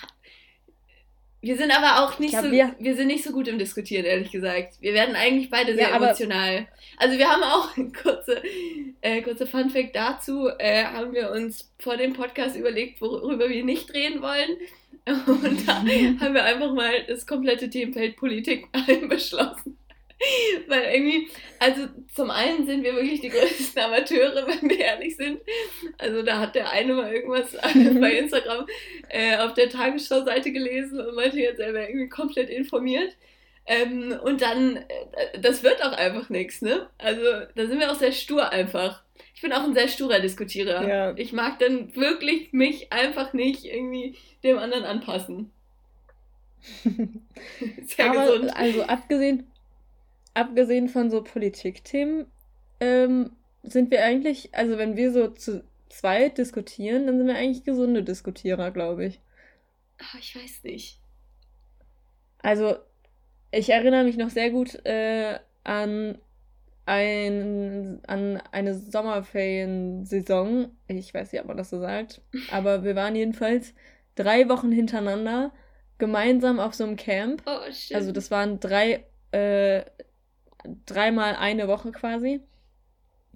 [1.46, 4.04] wir sind aber auch nicht glaub, so, wir, wir, sind nicht so gut im Diskutieren,
[4.04, 4.82] ehrlich gesagt.
[4.82, 6.68] Wir werden eigentlich beide sehr ja, emotional.
[6.98, 7.70] Also wir haben auch
[8.02, 8.41] kurze,
[9.02, 13.64] äh, kurze Fun Fact dazu, äh, haben wir uns vor dem Podcast überlegt, worüber wir
[13.64, 14.58] nicht reden wollen.
[15.28, 15.76] Und da
[16.20, 19.78] haben wir einfach mal das komplette Themenfeld Politik einbeschlossen.
[20.68, 21.28] Weil irgendwie,
[21.59, 25.41] also zum einen sind wir wirklich die größten Amateure, wenn wir ehrlich sind.
[25.97, 27.53] Also da hat der eine mal irgendwas
[28.01, 28.66] bei Instagram
[29.09, 33.16] äh, auf der Tagesschau-Seite gelesen und meinte jetzt, er wäre irgendwie komplett informiert.
[33.68, 36.88] Ähm, und dann, äh, das wird auch einfach nichts, ne?
[36.97, 37.22] Also
[37.55, 39.01] da sind wir auch sehr stur einfach.
[39.34, 40.88] Ich bin auch ein sehr sturer Diskutierer.
[40.88, 41.13] Ja.
[41.18, 45.51] Ich mag dann wirklich mich einfach nicht irgendwie dem anderen anpassen.
[47.84, 48.55] sehr Aber, gesund.
[48.55, 49.47] Also abgesehen
[50.36, 52.27] abgesehen von so Politikthemen,
[52.79, 53.31] ähm,
[53.63, 58.03] sind wir eigentlich, also wenn wir so zu zweit diskutieren, dann sind wir eigentlich gesunde
[58.03, 59.21] Diskutierer, glaube ich.
[59.97, 60.99] Ach, ich weiß nicht.
[62.39, 62.75] Also,
[63.51, 66.17] ich erinnere mich noch sehr gut äh, an,
[66.86, 70.75] ein, an eine Sommerferiensaison.
[70.88, 72.21] Ich weiß nicht, ob man das so sagt.
[72.51, 73.73] Aber wir waren jedenfalls
[74.15, 75.51] drei Wochen hintereinander
[75.97, 77.41] gemeinsam auf so einem Camp.
[77.45, 77.95] Oh, shit.
[77.95, 79.83] Also das waren drei äh,
[80.86, 82.41] dreimal eine Woche quasi.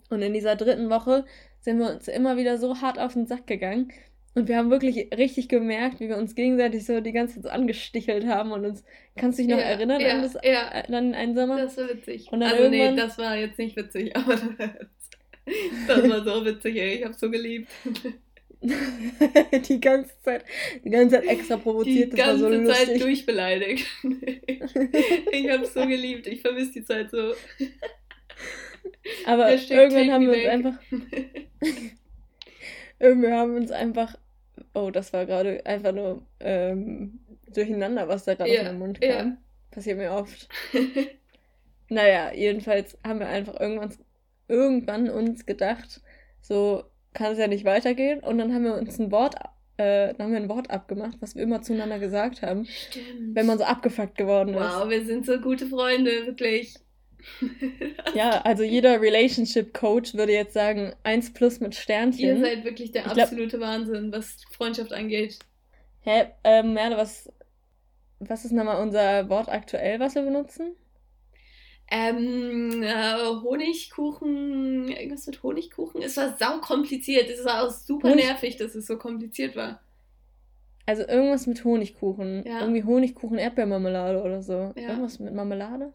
[0.10, 1.26] Und in dieser dritten Woche
[1.62, 3.92] sind wir uns immer wieder so hart auf den Sack gegangen.
[4.36, 8.28] Und wir haben wirklich richtig gemerkt, wie wir uns gegenseitig so die ganze Zeit angestichelt
[8.28, 8.84] haben und uns.
[9.16, 10.68] Kannst du dich noch ja, erinnern ja, an, das, ja.
[10.70, 11.58] an einen Sommer?
[11.58, 12.32] Das war witzig.
[12.32, 14.38] Also nee, das war jetzt nicht witzig, aber.
[15.88, 16.96] Das war so witzig, ey.
[16.96, 17.70] Ich hab's so geliebt.
[18.62, 20.44] die ganze Zeit,
[20.84, 22.12] die ganze Zeit extra provoziert.
[22.12, 23.88] Die ganze so Zeit durchbeleidigt.
[25.32, 26.28] ich hab's so geliebt.
[26.28, 27.34] Ich vermisse die Zeit so.
[29.26, 30.80] Aber irgendwann haben wir uns einfach.
[33.00, 34.16] irgendwann haben wir uns einfach.
[34.74, 37.20] Oh, das war gerade einfach nur ähm,
[37.54, 39.10] durcheinander, was da gerade ja, aus meinem Mund kam.
[39.10, 39.38] Ja.
[39.72, 40.50] Passiert mir oft.
[41.88, 43.96] naja, jedenfalls haben wir einfach irgendwann,
[44.50, 46.02] irgendwann uns gedacht,
[46.42, 46.84] so
[47.14, 48.20] kann es ja nicht weitergehen.
[48.20, 49.36] Und dann haben wir uns ein Wort,
[49.78, 52.66] äh, dann haben wir ein Wort abgemacht, was wir immer zueinander gesagt haben.
[52.66, 53.36] Stimmt.
[53.36, 54.60] Wenn man so abgefuckt geworden ist.
[54.60, 56.76] Wow, wir sind so gute Freunde, wirklich.
[58.16, 62.20] ja, also jeder Relationship Coach würde jetzt sagen, 1 plus mit Sternchen.
[62.20, 65.40] Ihr seid wirklich der absolute glaub, Wahnsinn, was Freundschaft angeht.
[66.02, 67.32] Hä, ähm, Merle, was,
[68.20, 70.76] was ist nochmal unser Wort aktuell, was wir benutzen?
[71.92, 76.02] Ähm, äh, Honigkuchen, irgendwas mit Honigkuchen.
[76.04, 77.30] Es war sau kompliziert.
[77.30, 79.82] Es war auch super Honig nervig, dass es so kompliziert war.
[80.86, 82.44] Also irgendwas mit Honigkuchen.
[82.46, 82.62] Ja.
[82.62, 84.74] Irgendwie Honigkuchen, Erdbeermarmelade oder so.
[84.76, 84.90] Ja.
[84.90, 85.94] Irgendwas mit Marmelade?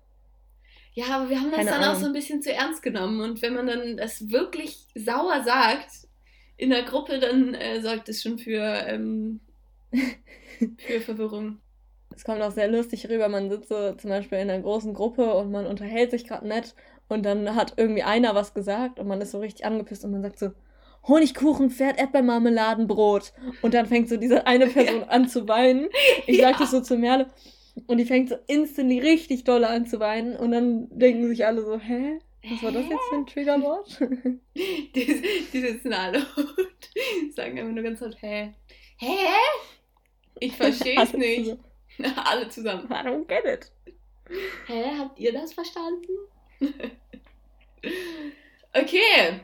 [0.95, 1.97] Ja, aber wir haben das Keine dann Ahnung.
[1.97, 3.20] auch so ein bisschen zu ernst genommen.
[3.20, 6.09] Und wenn man dann das wirklich sauer sagt
[6.57, 9.40] in der Gruppe, dann äh, sorgt es schon für, ähm,
[10.78, 11.59] für Verwirrung.
[12.17, 13.29] Es kommt auch sehr lustig rüber.
[13.29, 16.75] Man sitzt so zum Beispiel in einer großen Gruppe und man unterhält sich gerade nett
[17.09, 20.23] und dann hat irgendwie einer was gesagt und man ist so richtig angepisst und man
[20.23, 20.51] sagt so,
[21.07, 23.33] Honigkuchen, Pferd, Erdbeermarmeladenbrot.
[23.62, 25.07] Und dann fängt so diese eine Person ja.
[25.09, 25.89] an zu weinen.
[26.27, 26.49] Ich ja.
[26.49, 27.27] sag das so zu Merle.
[27.87, 30.37] Und die fängt so instantly richtig doll an zu weinen.
[30.37, 32.19] Und dann denken sich alle so, hä?
[32.51, 34.01] Was war das jetzt für ein Triggerwort?
[34.55, 38.53] die, die sitzen alle und sagen immer nur ganz laut, hä?
[38.97, 39.27] Hä?
[40.41, 41.57] Ich verstehe es nicht.
[42.24, 42.86] alle zusammen.
[42.90, 43.70] I don't get it.
[44.66, 44.99] Hä?
[44.99, 46.12] Habt ihr das verstanden?
[48.72, 49.40] okay.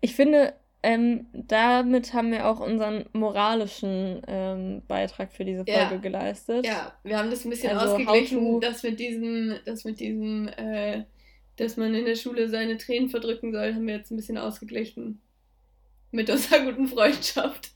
[0.00, 5.96] Ich finde, ähm, damit haben wir auch unseren moralischen ähm, Beitrag für diese Folge ja.
[5.96, 6.66] geleistet.
[6.66, 11.04] Ja, wir haben das ein bisschen also ausgeglichen, dass mit diesem, das mit diesem, äh,
[11.56, 15.20] dass man in der Schule seine Tränen verdrücken soll, haben wir jetzt ein bisschen ausgeglichen.
[16.10, 17.70] Mit unserer guten Freundschaft.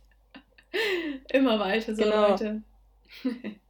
[1.33, 2.31] Immer weiter, so genau.
[2.31, 2.62] Leute.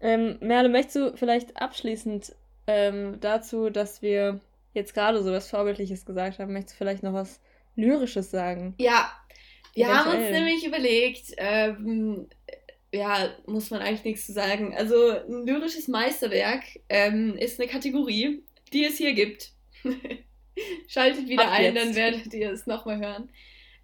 [0.00, 2.34] ähm, Merle, möchtest du vielleicht abschließend
[2.66, 4.40] ähm, dazu, dass wir
[4.74, 7.40] jetzt gerade so was Vorbildliches gesagt haben, möchtest du vielleicht noch was
[7.76, 8.74] Lyrisches sagen.
[8.78, 9.12] Ja,
[9.74, 10.04] wir Eventuell.
[10.04, 12.28] haben uns nämlich überlegt, ähm,
[12.92, 14.74] ja, muss man eigentlich nichts zu sagen.
[14.74, 18.42] Also ein lyrisches Meisterwerk ähm, ist eine Kategorie,
[18.72, 19.52] die es hier gibt.
[20.88, 21.84] Schaltet wieder Ab ein, jetzt.
[21.84, 23.28] dann werdet ihr es nochmal hören.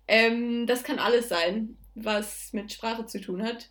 [0.08, 3.68] Ähm, das kann alles sein, was mit Sprache zu tun hat.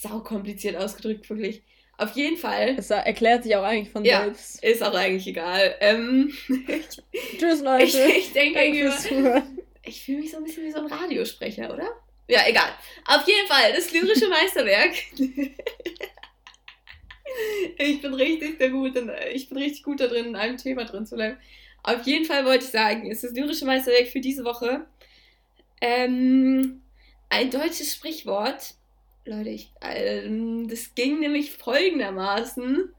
[0.00, 1.62] Sau kompliziert ausgedrückt, wirklich.
[1.96, 2.74] Auf jeden Fall.
[2.76, 4.62] Es erklärt sich auch eigentlich von ja, selbst.
[4.64, 5.76] Ist auch eigentlich egal.
[5.80, 6.32] Ähm,
[7.38, 7.84] Tschüss, Leute.
[7.84, 9.42] Ich, ich denke irgendwie.
[9.84, 11.88] Ich fühle mich so ein bisschen wie so ein Radiosprecher, oder?
[12.26, 12.70] Ja, egal.
[13.06, 14.94] Auf jeden Fall, das lyrische Meisterwerk.
[17.78, 18.96] ich bin richtig sehr gut,
[19.32, 21.36] ich bin richtig gut da drin, in einem Thema drin zu bleiben.
[21.82, 24.86] Auf jeden Fall wollte ich sagen, ist das lyrische Meisterwerk für diese Woche
[25.82, 26.80] ähm,
[27.28, 28.74] ein deutsches Sprichwort,
[29.26, 30.22] Leute, ich, äh,
[30.68, 32.90] das ging nämlich folgendermaßen.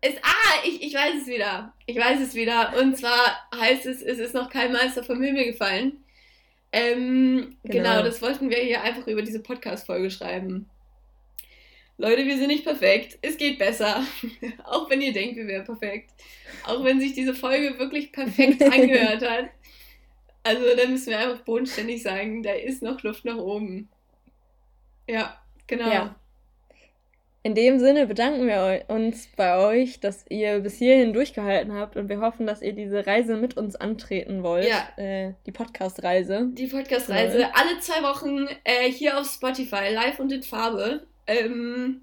[0.00, 1.74] Es, ah, ich, ich weiß es wieder.
[1.86, 2.74] Ich weiß es wieder.
[2.80, 6.04] Und zwar heißt es, es ist noch kein Meister vom Himmel gefallen.
[6.72, 7.96] Ähm, genau.
[7.96, 10.68] genau, das wollten wir hier einfach über diese Podcast-Folge schreiben.
[11.96, 13.18] Leute, wir sind nicht perfekt.
[13.22, 14.04] Es geht besser.
[14.64, 16.10] Auch wenn ihr denkt, wir wären perfekt.
[16.64, 19.50] Auch wenn sich diese Folge wirklich perfekt angehört hat.
[20.44, 23.88] Also, da müssen wir einfach bodenständig sagen, da ist noch Luft nach oben.
[25.08, 25.36] Ja.
[25.68, 25.90] Genau.
[25.90, 26.16] Ja.
[27.44, 32.08] In dem Sinne bedanken wir uns bei euch, dass ihr bis hierhin durchgehalten habt und
[32.08, 34.68] wir hoffen, dass ihr diese Reise mit uns antreten wollt.
[34.68, 34.88] Ja.
[34.96, 36.48] Äh, die Podcast-Reise.
[36.52, 37.40] Die Podcast-Reise.
[37.40, 37.52] Ja.
[37.54, 41.06] Alle zwei Wochen äh, hier auf Spotify, live und in Farbe.
[41.26, 42.02] Ähm,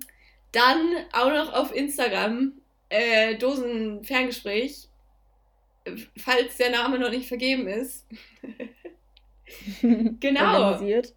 [0.53, 2.53] dann auch noch auf Instagram,
[2.89, 4.87] äh, Dosen-Ferngespräch.
[6.17, 8.07] Falls der Name noch nicht vergeben ist.
[9.81, 10.71] genau.
[10.71, 11.13] Organisiert.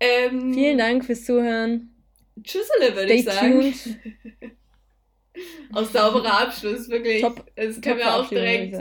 [0.00, 1.94] Ähm, Vielen Dank fürs Zuhören.
[2.42, 3.74] Tschüssele, würde ich sagen.
[5.72, 7.22] Aus sauberer Abschluss, wirklich.
[7.22, 8.74] Top, das können wir auch direkt,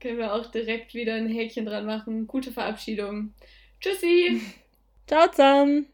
[0.00, 2.26] können wir auch direkt wieder ein Häkchen dran machen.
[2.26, 3.34] Gute Verabschiedung.
[3.80, 4.40] Tschüssi.
[5.06, 5.86] Ciao zusammen.